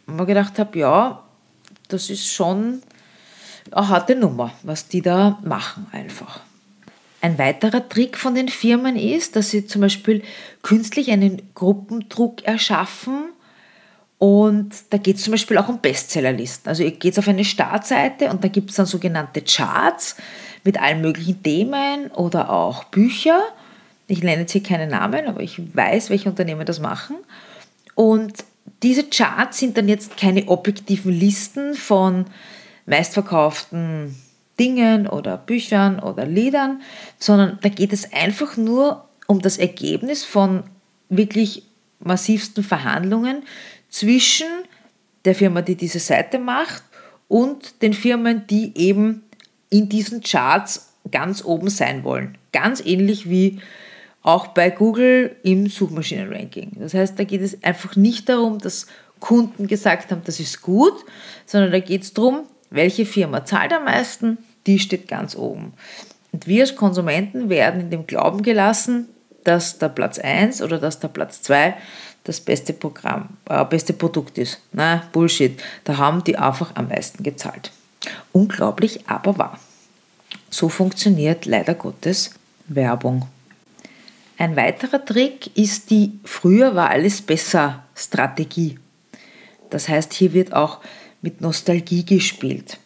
ich 0.08 0.14
mir 0.14 0.26
gedacht 0.26 0.58
habe, 0.58 0.80
ja, 0.80 1.24
das 1.88 2.10
ist 2.10 2.28
schon 2.28 2.82
eine 3.72 3.88
harte 3.88 4.16
Nummer, 4.16 4.52
was 4.64 4.88
die 4.88 5.02
da 5.02 5.40
machen 5.44 5.86
einfach. 5.92 6.42
Ein 7.26 7.40
weiterer 7.40 7.90
Trick 7.90 8.20
von 8.20 8.36
den 8.36 8.50
Firmen 8.50 8.96
ist, 8.96 9.36
dass 9.36 9.50
sie 9.50 9.66
zum 9.66 9.82
Beispiel 9.82 10.22
künstlich 10.62 11.10
einen 11.10 11.42
Gruppendruck 11.56 12.44
erschaffen 12.44 13.30
und 14.20 14.70
da 14.92 14.98
geht 14.98 15.16
es 15.16 15.24
zum 15.24 15.32
Beispiel 15.32 15.58
auch 15.58 15.68
um 15.68 15.82
Bestsellerlisten. 15.82 16.70
Also 16.70 16.84
geht 16.84 17.18
auf 17.18 17.28
eine 17.28 17.44
Startseite 17.44 18.30
und 18.30 18.44
da 18.44 18.48
gibt 18.48 18.70
es 18.70 18.76
dann 18.76 18.86
sogenannte 18.86 19.42
Charts 19.42 20.18
mit 20.64 20.80
allen 20.80 21.02
möglichen 21.02 21.42
Themen 21.42 22.12
oder 22.12 22.52
auch 22.52 22.84
Bücher. 22.84 23.42
Ich 24.06 24.22
nenne 24.22 24.42
jetzt 24.42 24.52
hier 24.52 24.62
keine 24.62 24.86
Namen, 24.86 25.26
aber 25.26 25.42
ich 25.42 25.60
weiß, 25.76 26.12
welche 26.12 26.30
Unternehmen 26.30 26.68
das 26.68 26.80
machen. 26.80 27.16
Und 27.96 28.34
diese 28.84 29.04
Charts 29.04 29.58
sind 29.58 29.80
dann 29.80 29.90
jetzt 29.90 30.16
keine 30.16 30.48
objektiven 30.48 31.12
Listen 31.12 31.74
von 31.74 32.26
meistverkauften 32.86 34.16
Dingen 34.60 35.08
oder 35.08 35.38
Büchern 35.38 36.00
oder 36.00 36.26
Liedern, 36.26 36.82
sondern 37.20 37.60
da 37.62 37.70
geht 37.70 37.94
es 37.94 38.12
einfach 38.14 38.58
nur 38.58 39.06
um 39.28 39.42
das 39.42 39.58
Ergebnis 39.58 40.24
von 40.24 40.64
wirklich 41.10 41.64
massivsten 42.00 42.64
Verhandlungen 42.64 43.44
zwischen 43.90 44.48
der 45.26 45.36
Firma, 45.36 45.62
die 45.62 45.76
diese 45.76 46.00
Seite 46.00 46.40
macht 46.40 46.84
und 47.28 47.82
den 47.82 47.94
Firmen, 47.94 48.46
die 48.48 48.72
eben 48.76 49.24
in 49.70 49.90
diesen 49.90 50.22
Charts 50.22 50.94
ganz 51.12 51.44
oben 51.44 51.70
sein 51.70 52.04
wollen. 52.04 52.38
Ganz 52.52 52.82
ähnlich 52.86 53.30
wie 53.30 53.60
auch 54.22 54.48
bei 54.48 54.70
Google 54.70 55.36
im 55.44 55.68
Suchmaschinenranking. 55.68 56.72
Das 56.80 56.94
heißt, 56.94 57.18
da 57.20 57.24
geht 57.24 57.42
es 57.42 57.64
einfach 57.64 57.96
nicht 57.96 58.30
darum, 58.30 58.60
dass 58.60 58.88
Kunden 59.20 59.68
gesagt 59.68 60.12
haben, 60.12 60.22
das 60.26 60.40
ist 60.40 60.62
gut, 60.62 60.94
sondern 61.46 61.72
da 61.72 61.80
geht 61.80 62.04
es 62.04 62.14
darum, 62.14 62.44
welche 62.70 63.06
Firma 63.06 63.46
zahlt 63.46 63.74
am 63.74 63.86
meisten, 63.86 64.38
die 64.68 64.80
steht 64.80 65.08
ganz 65.08 65.36
oben. 65.36 65.74
Und 66.32 66.48
wir 66.48 66.64
als 66.64 66.76
Konsumenten 66.76 67.50
werden 67.50 67.82
in 67.82 67.90
dem 67.92 68.08
Glauben 68.08 68.42
gelassen, 68.42 69.08
dass 69.44 69.78
der 69.78 69.90
Platz 69.90 70.20
1 70.20 70.62
oder 70.62 70.80
dass 70.80 71.00
der 71.00 71.08
Platz 71.08 71.42
2 71.44 71.76
das 72.26 72.42
beste 72.42 72.74
Programm, 72.74 73.30
äh, 73.48 73.64
beste 73.64 73.94
Produkt 73.94 74.38
ist. 74.38 74.60
Na, 74.74 75.04
Bullshit. 75.12 75.62
Da 75.84 75.98
haben 75.98 76.24
die 76.24 76.38
einfach 76.38 76.76
am 76.76 76.90
meisten 76.90 77.24
gezahlt. 77.24 77.72
Unglaublich, 78.34 79.08
aber 79.08 79.38
wahr. 79.38 79.60
So 80.50 80.70
funktioniert 80.70 81.46
leider 81.46 81.76
Gottes 81.76 82.32
Werbung. 82.68 83.28
Ein 84.38 84.56
weiterer 84.56 85.06
Trick 85.06 85.56
ist 85.56 85.90
die 85.90 86.20
Früher 86.26 86.76
war 86.76 86.90
alles 86.90 87.22
besser 87.22 87.84
Strategie. 87.96 88.80
Das 89.70 89.88
heißt, 89.88 90.14
hier 90.14 90.34
wird 90.34 90.54
auch 90.54 90.82
mit 91.26 91.42
Nostalgie 91.42 92.06
gespielt. 92.06 92.78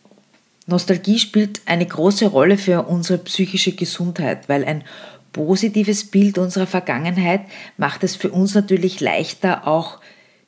Nostalgie 0.65 1.19
spielt 1.19 1.59
eine 1.65 1.85
große 1.85 2.27
Rolle 2.27 2.57
für 2.57 2.83
unsere 2.83 3.19
psychische 3.19 3.73
Gesundheit, 3.73 4.47
weil 4.47 4.63
ein 4.63 4.85
positives 5.33 6.05
Bild 6.05 6.37
unserer 6.37 6.65
Vergangenheit 6.65 7.41
macht 7.75 8.01
es 8.05 8.15
für 8.15 8.31
uns 8.31 8.55
natürlich 8.55 9.01
leichter, 9.01 9.67
auch 9.67 9.99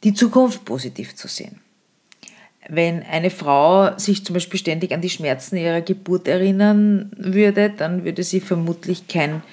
die 0.05 0.13
Zukunft 0.13 0.63
positiv 0.63 1.15
zu 1.15 1.27
sehen. 1.27 1.59
Wenn 2.69 3.03
eine 3.03 3.29
Frau 3.29 3.97
sich 3.97 4.23
zum 4.23 4.35
Beispiel 4.35 4.59
ständig 4.59 4.93
an 4.93 5.01
die 5.01 5.09
Schmerzen 5.09 5.57
ihrer 5.57 5.81
Geburt 5.81 6.29
erinnern 6.29 7.11
würde, 7.17 7.69
dann 7.69 8.05
würde 8.05 8.23
sie 8.23 8.39
vermutlich 8.39 9.09
kein 9.09 9.43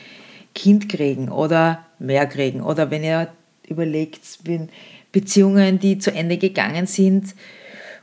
Kind 0.55 0.89
kriegen 0.89 1.29
oder 1.29 1.85
mehr 1.99 2.27
kriegen. 2.27 2.63
Oder 2.63 2.93
wenn 2.93 3.03
ihr 3.03 3.29
überlegt, 3.67 4.21
wenn 4.45 4.69
Beziehungen, 5.11 5.81
die 5.81 5.99
zu 5.99 6.13
Ende 6.13 6.37
gegangen 6.37 6.87
sind, 6.87 7.35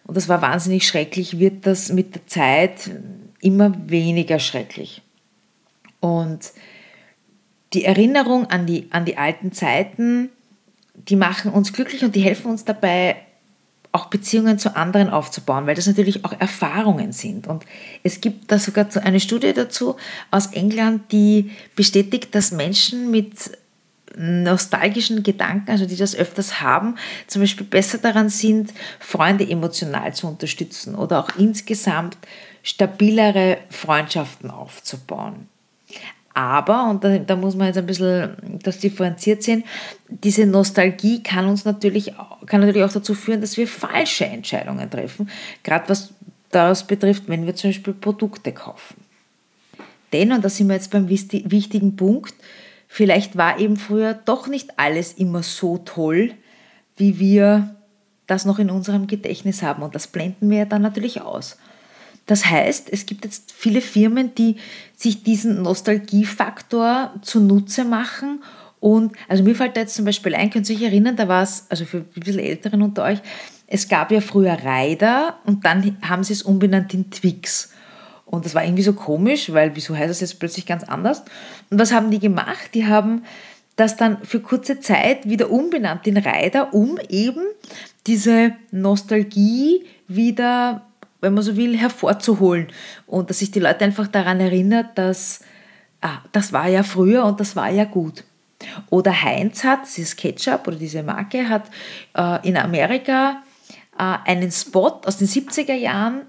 und 0.06 0.16
das 0.16 0.30
war 0.30 0.42
wahnsinnig 0.42 0.88
schrecklich, 0.88 1.40
wird 1.40 1.66
das 1.66 1.92
mit 1.92 2.16
der 2.16 2.28
Zeit 2.28 2.92
immer 3.42 3.74
weniger 3.90 4.40
schrecklich. 4.40 5.02
Und 6.00 6.52
die 7.74 7.86
Erinnerung 7.86 8.46
an 8.48 8.66
die, 8.66 8.88
an 8.92 9.06
die 9.06 9.18
alten 9.18 9.52
Zeiten, 9.52 10.30
die 10.94 11.16
machen 11.16 11.52
uns 11.52 11.74
glücklich 11.74 12.04
und 12.04 12.16
die 12.16 12.22
helfen 12.22 12.52
uns 12.52 12.66
dabei, 12.66 13.18
auch 13.92 14.08
Beziehungen 14.08 14.60
zu 14.60 14.76
anderen 14.76 15.10
aufzubauen, 15.10 15.68
weil 15.68 15.76
das 15.76 15.88
natürlich 15.88 16.26
auch 16.26 16.34
Erfahrungen 16.38 17.14
sind. 17.14 17.48
Und 17.48 17.66
es 18.04 18.20
gibt 18.20 18.52
da 18.52 18.60
sogar 18.60 18.88
eine 19.04 19.22
Studie 19.22 19.54
dazu 19.54 19.96
aus 20.32 20.48
England, 20.48 21.12
die 21.14 21.52
bestätigt, 21.76 22.36
dass 22.36 22.52
Menschen 22.52 23.10
mit 23.10 23.52
nostalgischen 24.18 25.24
Gedanken, 25.24 25.72
also 25.72 25.86
die 25.86 25.96
das 25.96 26.16
öfters 26.16 26.62
haben, 26.62 26.96
zum 27.28 27.42
Beispiel 27.42 27.66
besser 27.66 27.98
daran 27.98 28.30
sind, 28.30 28.74
Freunde 29.00 29.50
emotional 29.50 30.14
zu 30.14 30.28
unterstützen 30.28 30.96
oder 30.96 31.20
auch 31.20 31.30
insgesamt 31.38 32.18
stabilere 32.64 33.58
Freundschaften 33.70 34.50
aufzubauen. 34.50 35.48
Aber, 36.34 36.90
und 36.90 37.04
da, 37.04 37.18
da, 37.18 37.38
muss 37.38 37.56
man 37.56 37.68
jetzt 37.68 37.78
ein 37.78 37.86
bisschen 37.86 38.36
das 38.62 38.80
differenziert 38.80 39.42
sehen, 39.42 39.64
diese 40.10 40.46
Nostalgie 40.46 41.24
kann 41.24 41.48
uns 41.48 41.64
natürlich, 41.64 42.12
kann 42.46 42.60
natürlich 42.60 42.84
auch 42.84 42.92
dazu 42.92 43.14
führen, 43.14 43.40
dass 43.40 43.56
wir 43.56 43.68
falsche 43.68 44.26
Entscheidungen 44.26 44.90
treffen, 44.90 45.30
gerade 45.64 45.88
was 45.88 46.14
das 46.52 46.86
betrifft, 46.86 47.24
wenn 47.28 47.46
wir 47.46 47.56
zum 47.56 47.70
Beispiel 47.70 47.94
Produkte 47.94 48.52
kaufen. 48.52 48.96
Denn, 50.12 50.34
und 50.34 50.44
da 50.44 50.50
sind 50.50 50.68
wir 50.68 50.76
jetzt 50.76 50.92
beim 50.92 51.08
wichtigen 51.08 51.96
Punkt, 51.96 52.36
vielleicht 52.96 53.36
war 53.36 53.60
eben 53.60 53.76
früher 53.76 54.14
doch 54.14 54.48
nicht 54.48 54.80
alles 54.80 55.12
immer 55.12 55.44
so 55.44 55.80
toll, 55.80 56.32
wie 56.96 57.20
wir 57.20 57.76
das 58.26 58.46
noch 58.46 58.58
in 58.58 58.70
unserem 58.70 59.06
Gedächtnis 59.06 59.62
haben. 59.64 59.84
Und 59.84 59.96
das 59.96 60.08
blenden 60.08 60.50
wir 60.50 60.66
dann 60.66 60.82
natürlich 60.82 61.20
aus. 61.20 61.58
Das 62.26 62.46
heißt, 62.46 62.88
es 62.90 63.06
gibt 63.06 63.26
jetzt 63.26 63.52
viele 63.52 63.82
Firmen, 63.82 64.34
die 64.36 64.56
sich 64.96 65.24
diesen 65.24 65.62
Nostalgiefaktor 65.62 67.14
zunutze 67.22 67.84
machen. 67.84 68.42
Und 68.80 69.12
also 69.28 69.44
mir 69.44 69.56
fällt 69.56 69.76
da 69.76 69.82
jetzt 69.82 69.96
zum 69.96 70.06
Beispiel 70.06 70.34
ein, 70.34 70.50
könnt 70.50 70.70
ihr 70.70 70.78
euch 70.78 70.84
erinnern, 70.84 71.18
da 71.18 71.28
war 71.28 71.44
es, 71.44 71.66
also 71.68 71.84
für 71.84 71.98
ein 71.98 72.06
bisschen 72.16 72.40
Älteren 72.40 72.82
unter 72.82 73.04
euch, 73.04 73.20
es 73.68 73.90
gab 73.90 74.10
ja 74.10 74.22
früher 74.22 74.58
Rider 74.64 75.38
und 75.44 75.66
dann 75.66 75.98
haben 76.02 76.24
sie 76.24 76.32
es 76.32 76.44
umbenannt 76.44 76.94
in 76.94 77.12
Twix. 77.12 77.74
Und 78.36 78.46
das 78.46 78.56
war 78.56 78.64
irgendwie 78.64 78.84
so 78.84 78.94
komisch, 78.94 79.52
weil 79.52 79.76
wieso 79.76 79.96
heißt 79.96 80.10
das 80.10 80.22
jetzt 80.22 80.40
plötzlich 80.40 80.66
ganz 80.66 80.84
anders? 80.84 81.24
Und 81.70 81.80
was 81.80 81.92
haben 81.92 82.12
die 82.12 82.20
gemacht? 82.20 82.72
Die 82.74 82.86
haben 82.86 83.24
das 83.76 83.98
dann 83.98 84.24
für 84.24 84.40
kurze 84.40 84.80
Zeit 84.80 85.28
wieder 85.28 85.52
umbenannt 85.52 86.08
in 86.08 86.18
Rider, 86.18 86.74
um 86.74 86.98
eben 87.10 87.42
diese 88.08 88.54
Nostalgie 88.72 89.84
wieder 90.08 90.86
wenn 91.26 91.34
man 91.34 91.44
so 91.44 91.58
will, 91.58 91.76
hervorzuholen 91.76 92.68
und 93.08 93.32
dass 93.32 93.40
sich 93.40 93.50
die 93.50 93.60
Leute 93.60 93.84
einfach 93.84 94.08
daran 94.08 94.40
erinnert, 94.40 94.96
dass 94.96 95.40
ah, 96.02 96.20
das 96.32 96.54
war 96.54 96.68
ja 96.68 96.84
früher 96.84 97.26
und 97.26 97.40
das 97.40 97.56
war 97.56 97.70
ja 97.72 97.86
gut. 97.86 98.24
Oder 98.92 99.24
Heinz 99.24 99.64
hat, 99.64 99.80
dieses 99.86 100.16
Ketchup 100.16 100.68
oder 100.68 100.78
diese 100.78 101.02
Marke, 101.02 101.50
hat 101.50 101.70
äh, 102.16 102.48
in 102.48 102.58
Amerika 102.58 103.42
äh, 103.98 104.18
einen 104.26 104.52
Spot 104.52 105.02
aus 105.04 105.18
den 105.18 105.28
70er 105.28 105.74
Jahren 105.74 106.22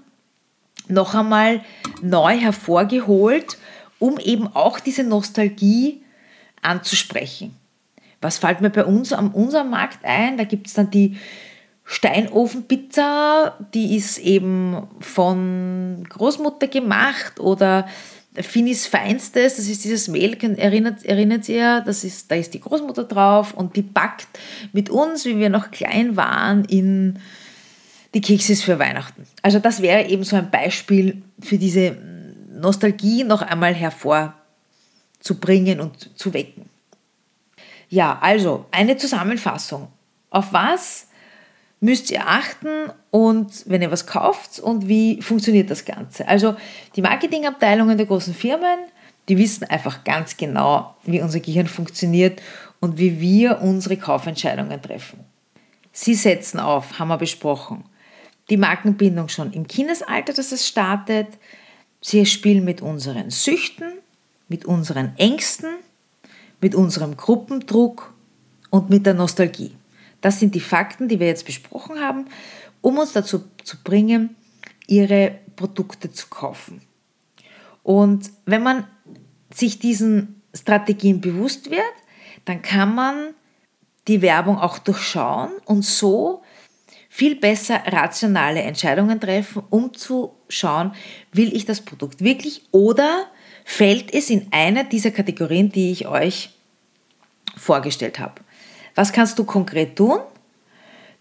noch 0.89 1.15
einmal 1.15 1.61
neu 2.01 2.37
hervorgeholt, 2.37 3.57
um 3.99 4.17
eben 4.17 4.47
auch 4.47 4.79
diese 4.79 5.03
Nostalgie 5.03 6.01
anzusprechen. 6.61 7.55
Was 8.21 8.39
fällt 8.39 8.61
mir 8.61 8.69
bei 8.69 8.85
uns 8.85 9.13
am 9.13 9.33
unserem 9.33 9.69
Markt 9.69 10.03
ein? 10.03 10.37
Da 10.37 10.43
gibt 10.43 10.67
es 10.67 10.73
dann 10.73 10.89
die 10.89 11.17
Steinofenpizza, 11.85 13.57
die 13.73 13.95
ist 13.95 14.17
eben 14.17 14.87
von 14.99 16.03
Großmutter 16.09 16.67
gemacht 16.67 17.39
oder 17.39 17.87
Finis 18.33 18.85
Feinstes, 18.85 19.55
das 19.55 19.67
ist 19.67 19.83
dieses 19.83 20.07
Mehl, 20.07 20.37
erinnert, 20.57 21.03
erinnert 21.05 21.49
ihr, 21.49 21.81
das 21.85 22.03
ist, 22.03 22.29
da 22.29 22.35
ist 22.35 22.53
die 22.53 22.59
Großmutter 22.59 23.05
drauf 23.05 23.53
und 23.53 23.75
die 23.75 23.81
backt 23.81 24.27
mit 24.73 24.89
uns, 24.89 25.25
wie 25.25 25.37
wir 25.37 25.49
noch 25.49 25.71
klein 25.71 26.17
waren, 26.17 26.65
in 26.65 27.19
die 28.13 28.21
Kekse 28.21 28.55
für 28.55 28.79
Weihnachten. 28.79 29.27
Also 29.41 29.59
das 29.59 29.81
wäre 29.81 30.07
eben 30.07 30.23
so 30.23 30.35
ein 30.35 30.49
Beispiel 30.49 31.21
für 31.39 31.57
diese 31.57 31.97
Nostalgie 32.49 33.23
noch 33.23 33.41
einmal 33.41 33.73
hervorzubringen 33.73 35.79
und 35.79 36.17
zu 36.17 36.33
wecken. 36.33 36.69
Ja, 37.89 38.17
also 38.21 38.65
eine 38.71 38.97
Zusammenfassung. 38.97 39.87
Auf 40.29 40.51
was 40.51 41.07
müsst 41.79 42.11
ihr 42.11 42.27
achten 42.27 42.91
und 43.11 43.63
wenn 43.67 43.81
ihr 43.81 43.91
was 43.91 44.07
kauft 44.07 44.59
und 44.59 44.87
wie 44.87 45.21
funktioniert 45.21 45.69
das 45.69 45.85
Ganze. 45.85 46.27
Also 46.27 46.55
die 46.95 47.01
Marketingabteilungen 47.01 47.97
der 47.97 48.07
großen 48.07 48.33
Firmen, 48.33 48.79
die 49.29 49.37
wissen 49.37 49.65
einfach 49.65 50.03
ganz 50.03 50.37
genau, 50.37 50.95
wie 51.03 51.21
unser 51.21 51.39
Gehirn 51.39 51.67
funktioniert 51.67 52.41
und 52.79 52.97
wie 52.97 53.19
wir 53.19 53.61
unsere 53.61 53.97
Kaufentscheidungen 53.97 54.81
treffen. 54.81 55.19
Sie 55.91 56.15
setzen 56.15 56.59
auf, 56.59 56.99
haben 56.99 57.09
wir 57.09 57.17
besprochen, 57.17 57.83
die 58.49 58.57
Markenbindung 58.57 59.29
schon 59.29 59.51
im 59.53 59.67
Kindesalter, 59.67 60.33
dass 60.33 60.51
es 60.51 60.67
startet. 60.67 61.27
Sie 62.01 62.25
spielen 62.25 62.63
mit 62.63 62.81
unseren 62.81 63.29
Süchten, 63.29 63.91
mit 64.47 64.65
unseren 64.65 65.15
Ängsten, 65.17 65.69
mit 66.61 66.75
unserem 66.75 67.17
Gruppendruck 67.17 68.13
und 68.69 68.89
mit 68.89 69.05
der 69.05 69.13
Nostalgie. 69.13 69.73
Das 70.21 70.39
sind 70.39 70.55
die 70.55 70.59
Fakten, 70.59 71.07
die 71.07 71.19
wir 71.19 71.27
jetzt 71.27 71.45
besprochen 71.45 71.99
haben, 71.99 72.25
um 72.81 72.97
uns 72.97 73.13
dazu 73.13 73.43
zu 73.63 73.77
bringen, 73.83 74.35
ihre 74.87 75.39
Produkte 75.55 76.11
zu 76.11 76.27
kaufen. 76.27 76.81
Und 77.83 78.31
wenn 78.45 78.63
man 78.63 78.87
sich 79.53 79.79
diesen 79.79 80.41
Strategien 80.53 81.21
bewusst 81.21 81.69
wird, 81.69 81.81
dann 82.45 82.61
kann 82.61 82.95
man 82.95 83.33
die 84.07 84.21
Werbung 84.21 84.57
auch 84.57 84.77
durchschauen 84.79 85.51
und 85.65 85.83
so 85.83 86.41
viel 87.17 87.35
besser 87.35 87.81
rationale 87.87 88.61
Entscheidungen 88.61 89.19
treffen, 89.19 89.63
um 89.71 89.91
zu 89.91 90.35
schauen, 90.49 90.93
will 91.31 91.55
ich 91.55 91.65
das 91.65 91.81
Produkt 91.81 92.23
wirklich 92.23 92.61
oder 92.71 93.25
fällt 93.65 94.13
es 94.13 94.29
in 94.29 94.45
einer 94.51 94.83
dieser 94.83 95.09
Kategorien, 95.09 95.71
die 95.71 95.91
ich 95.91 96.07
euch 96.07 96.51
vorgestellt 97.55 98.19
habe. 98.19 98.41
Was 98.93 99.11
kannst 99.11 99.39
du 99.39 99.45
konkret 99.45 99.95
tun? 99.95 100.19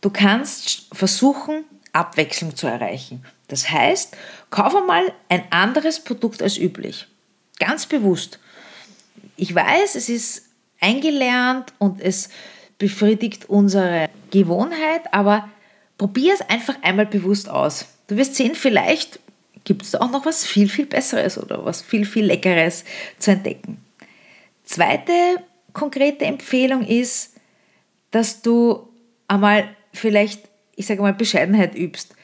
Du 0.02 0.10
kannst 0.10 0.86
versuchen, 0.92 1.64
Abwechslung 1.94 2.54
zu 2.54 2.66
erreichen. 2.66 3.24
Das 3.48 3.70
heißt, 3.70 4.18
kauf 4.50 4.76
einmal 4.76 5.14
ein 5.30 5.44
anderes 5.48 6.00
Produkt 6.00 6.42
als 6.42 6.58
üblich. 6.58 7.06
Ganz 7.58 7.86
bewusst. 7.86 8.38
Ich 9.38 9.54
weiß, 9.54 9.94
es 9.94 10.10
ist 10.10 10.42
eingelernt 10.78 11.72
und 11.78 12.02
es 12.02 12.28
befriedigt 12.76 13.48
unsere 13.48 14.10
Gewohnheit, 14.30 15.00
aber 15.14 15.48
probier 15.98 16.34
es 16.34 16.40
einfach 16.42 16.76
einmal 16.82 17.06
bewusst 17.06 17.48
aus. 17.48 17.86
Du 18.06 18.16
wirst 18.16 18.34
sehen, 18.34 18.54
vielleicht 18.54 19.20
gibt 19.64 19.82
es 19.82 19.94
auch 19.94 20.10
noch 20.10 20.26
was 20.26 20.46
viel, 20.46 20.68
viel 20.68 20.86
Besseres 20.86 21.38
oder 21.38 21.64
was 21.64 21.82
viel, 21.82 22.04
viel 22.04 22.24
Leckeres 22.24 22.84
zu 23.18 23.32
entdecken. 23.32 23.78
Zweite 24.64 25.12
konkrete 25.72 26.24
Empfehlung 26.24 26.86
ist, 26.86 27.34
dass 28.10 28.42
du 28.42 28.88
einmal 29.28 29.68
vielleicht, 29.92 30.48
ich 30.76 30.86
sage 30.86 31.02
mal, 31.02 31.12
Bescheidenheit 31.12 31.74
übst, 31.74 32.14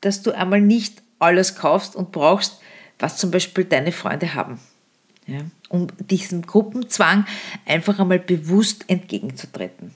dass 0.00 0.22
du 0.22 0.32
einmal 0.32 0.60
nicht 0.60 1.02
alles 1.18 1.56
kaufst 1.56 1.96
und 1.96 2.12
brauchst, 2.12 2.60
was 2.98 3.16
zum 3.16 3.30
Beispiel 3.30 3.64
deine 3.64 3.92
Freunde 3.92 4.34
haben. 4.34 4.58
Ja, 5.26 5.40
um 5.68 5.88
diesem 5.98 6.42
Gruppenzwang 6.42 7.26
einfach 7.66 7.98
einmal 7.98 8.18
bewusst 8.18 8.84
entgegenzutreten. 8.88 9.92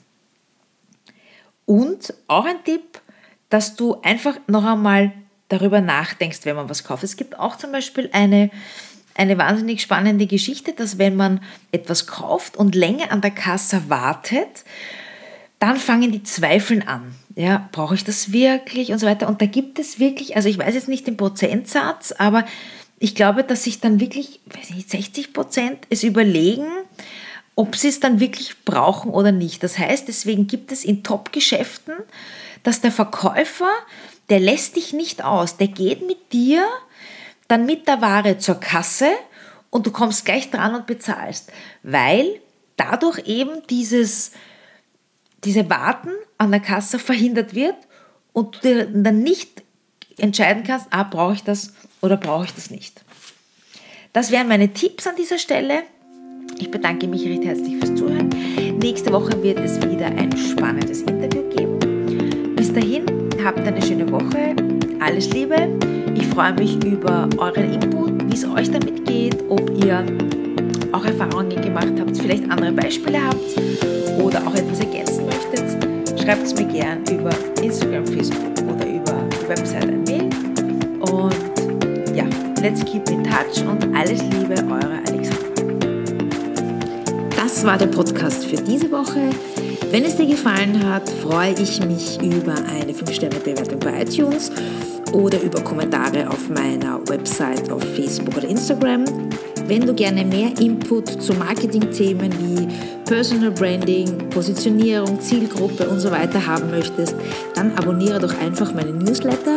Und 1.64 2.12
auch 2.28 2.44
ein 2.44 2.62
Tipp, 2.64 3.00
dass 3.52 3.76
du 3.76 3.98
einfach 4.02 4.38
noch 4.46 4.64
einmal 4.64 5.12
darüber 5.48 5.82
nachdenkst, 5.82 6.40
wenn 6.44 6.56
man 6.56 6.70
was 6.70 6.84
kauft. 6.84 7.04
Es 7.04 7.16
gibt 7.16 7.38
auch 7.38 7.58
zum 7.58 7.70
Beispiel 7.70 8.08
eine, 8.14 8.50
eine 9.14 9.36
wahnsinnig 9.36 9.82
spannende 9.82 10.26
Geschichte, 10.26 10.72
dass 10.72 10.96
wenn 10.96 11.16
man 11.16 11.40
etwas 11.70 12.06
kauft 12.06 12.56
und 12.56 12.74
länger 12.74 13.12
an 13.12 13.20
der 13.20 13.30
Kasse 13.30 13.90
wartet, 13.90 14.64
dann 15.58 15.76
fangen 15.76 16.12
die 16.12 16.22
Zweifeln 16.22 16.88
an. 16.88 17.14
Ja, 17.36 17.68
brauche 17.72 17.94
ich 17.94 18.04
das 18.04 18.32
wirklich 18.32 18.90
und 18.90 18.98
so 18.98 19.06
weiter. 19.06 19.28
Und 19.28 19.42
da 19.42 19.46
gibt 19.46 19.78
es 19.78 19.98
wirklich, 19.98 20.34
also 20.34 20.48
ich 20.48 20.56
weiß 20.56 20.74
jetzt 20.74 20.88
nicht 20.88 21.06
den 21.06 21.18
Prozentsatz, 21.18 22.12
aber 22.12 22.46
ich 22.98 23.14
glaube, 23.14 23.44
dass 23.44 23.64
sich 23.64 23.80
dann 23.80 24.00
wirklich, 24.00 24.40
weiß 24.46 24.70
nicht, 24.70 24.88
60 24.88 25.34
Prozent 25.34 25.86
es 25.90 26.04
überlegen, 26.04 26.66
ob 27.54 27.76
sie 27.76 27.88
es 27.88 28.00
dann 28.00 28.18
wirklich 28.18 28.64
brauchen 28.64 29.10
oder 29.10 29.30
nicht. 29.30 29.62
Das 29.62 29.78
heißt, 29.78 30.08
deswegen 30.08 30.46
gibt 30.46 30.72
es 30.72 30.84
in 30.84 31.02
Top-Geschäften, 31.02 31.92
dass 32.62 32.80
der 32.80 32.92
Verkäufer, 32.92 33.70
der 34.28 34.40
lässt 34.40 34.76
dich 34.76 34.92
nicht 34.92 35.24
aus, 35.24 35.56
der 35.56 35.68
geht 35.68 36.06
mit 36.06 36.32
dir 36.32 36.64
dann 37.48 37.66
mit 37.66 37.86
der 37.86 38.00
Ware 38.00 38.38
zur 38.38 38.54
Kasse 38.60 39.10
und 39.68 39.86
du 39.86 39.90
kommst 39.90 40.24
gleich 40.24 40.50
dran 40.50 40.74
und 40.74 40.86
bezahlst, 40.86 41.52
weil 41.82 42.40
dadurch 42.76 43.26
eben 43.26 43.62
dieses, 43.68 44.32
diese 45.44 45.68
Warten 45.68 46.10
an 46.38 46.50
der 46.50 46.60
Kasse 46.60 46.98
verhindert 46.98 47.54
wird 47.54 47.76
und 48.32 48.64
du 48.64 48.86
dann 48.86 49.18
nicht 49.18 49.62
entscheiden 50.16 50.64
kannst, 50.64 50.86
ah, 50.90 51.02
brauche 51.02 51.34
ich 51.34 51.42
das 51.42 51.74
oder 52.00 52.16
brauche 52.16 52.46
ich 52.46 52.54
das 52.54 52.70
nicht. 52.70 53.04
Das 54.12 54.30
wären 54.30 54.48
meine 54.48 54.72
Tipps 54.72 55.06
an 55.06 55.16
dieser 55.16 55.38
Stelle. 55.38 55.82
Ich 56.58 56.70
bedanke 56.70 57.06
mich 57.06 57.24
recht 57.26 57.44
herzlich 57.44 57.76
fürs 57.76 57.94
Zuhören. 57.94 58.28
Nächste 58.80 59.12
Woche 59.12 59.42
wird 59.42 59.58
es 59.58 59.76
wieder 59.82 60.06
ein 60.06 60.36
spannendes 60.36 61.02
Interview 61.02 61.41
habt 63.44 63.66
eine 63.66 63.82
schöne 63.82 64.10
Woche. 64.10 64.54
Alles 65.00 65.32
Liebe. 65.32 65.56
Ich 66.14 66.26
freue 66.28 66.52
mich 66.54 66.82
über 66.84 67.28
euren 67.38 67.72
Input, 67.72 68.30
wie 68.30 68.34
es 68.34 68.44
euch 68.44 68.70
damit 68.70 69.04
geht, 69.04 69.36
ob 69.48 69.84
ihr 69.84 70.04
auch 70.92 71.04
Erfahrungen 71.04 71.60
gemacht 71.60 71.92
habt, 71.98 72.16
vielleicht 72.16 72.48
andere 72.50 72.72
Beispiele 72.72 73.18
habt 73.24 74.20
oder 74.22 74.46
auch 74.46 74.54
etwas 74.54 74.80
ergänzen 74.80 75.26
möchtet. 75.26 76.20
Schreibt 76.20 76.44
es 76.44 76.54
mir 76.54 76.66
gern 76.66 77.00
über 77.10 77.30
Instagram, 77.62 78.06
Facebook 78.06 78.52
oder 78.68 78.86
über 78.86 79.28
die 79.32 79.48
Website 79.48 79.88
ein 79.88 80.04
Mail. 80.04 80.28
Und 81.00 82.14
ja, 82.14 82.24
let's 82.60 82.84
keep 82.84 83.08
in 83.10 83.24
touch 83.24 83.66
und 83.68 83.96
alles 83.96 84.22
Liebe, 84.22 84.54
eure 84.70 84.98
Alexandra. 85.08 85.42
Das 87.36 87.64
war 87.64 87.78
der 87.78 87.86
Podcast 87.86 88.44
für 88.46 88.56
diese 88.56 88.90
Woche. 88.92 89.30
Wenn 89.92 90.04
es 90.06 90.16
dir 90.16 90.26
gefallen 90.26 90.88
hat, 90.88 91.06
freue 91.06 91.52
ich 91.52 91.84
mich 91.84 92.18
über 92.22 92.54
eine 92.54 92.94
5-Sterne-Bewertung 92.94 93.78
bei 93.78 94.00
iTunes 94.00 94.50
oder 95.12 95.38
über 95.42 95.60
Kommentare 95.60 96.30
auf 96.30 96.48
meiner 96.48 97.06
Website, 97.10 97.70
auf 97.70 97.82
Facebook 97.94 98.38
oder 98.38 98.48
Instagram. 98.48 99.04
Wenn 99.66 99.82
du 99.82 99.92
gerne 99.92 100.24
mehr 100.24 100.58
Input 100.58 101.22
zu 101.22 101.34
Marketingthemen 101.34 102.32
wie 102.40 102.66
Personal 103.04 103.50
Branding, 103.50 104.30
Positionierung, 104.30 105.20
Zielgruppe 105.20 105.86
und 105.86 106.00
so 106.00 106.10
weiter 106.10 106.46
haben 106.46 106.70
möchtest, 106.70 107.14
dann 107.54 107.76
abonniere 107.76 108.18
doch 108.18 108.32
einfach 108.40 108.72
meinen 108.72 108.96
Newsletter. 108.96 109.56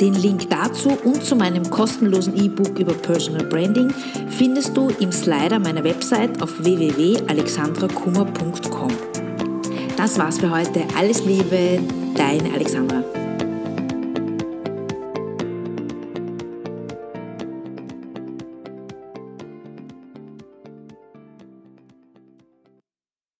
Den 0.00 0.14
Link 0.14 0.48
dazu 0.48 0.96
und 1.02 1.24
zu 1.24 1.34
meinem 1.34 1.68
kostenlosen 1.68 2.36
E-Book 2.36 2.78
über 2.78 2.94
Personal 2.94 3.46
Branding 3.46 3.92
findest 4.28 4.76
du 4.76 4.90
im 5.00 5.10
Slider 5.10 5.58
meiner 5.58 5.82
Website 5.82 6.40
auf 6.40 6.62
www.alexandrakummer.com. 6.62 9.09
Das 10.00 10.18
war's 10.18 10.38
für 10.38 10.50
heute. 10.50 10.84
Alles 10.96 11.26
Liebe, 11.26 11.78
deine 12.14 12.54
Alexandra. 12.54 13.19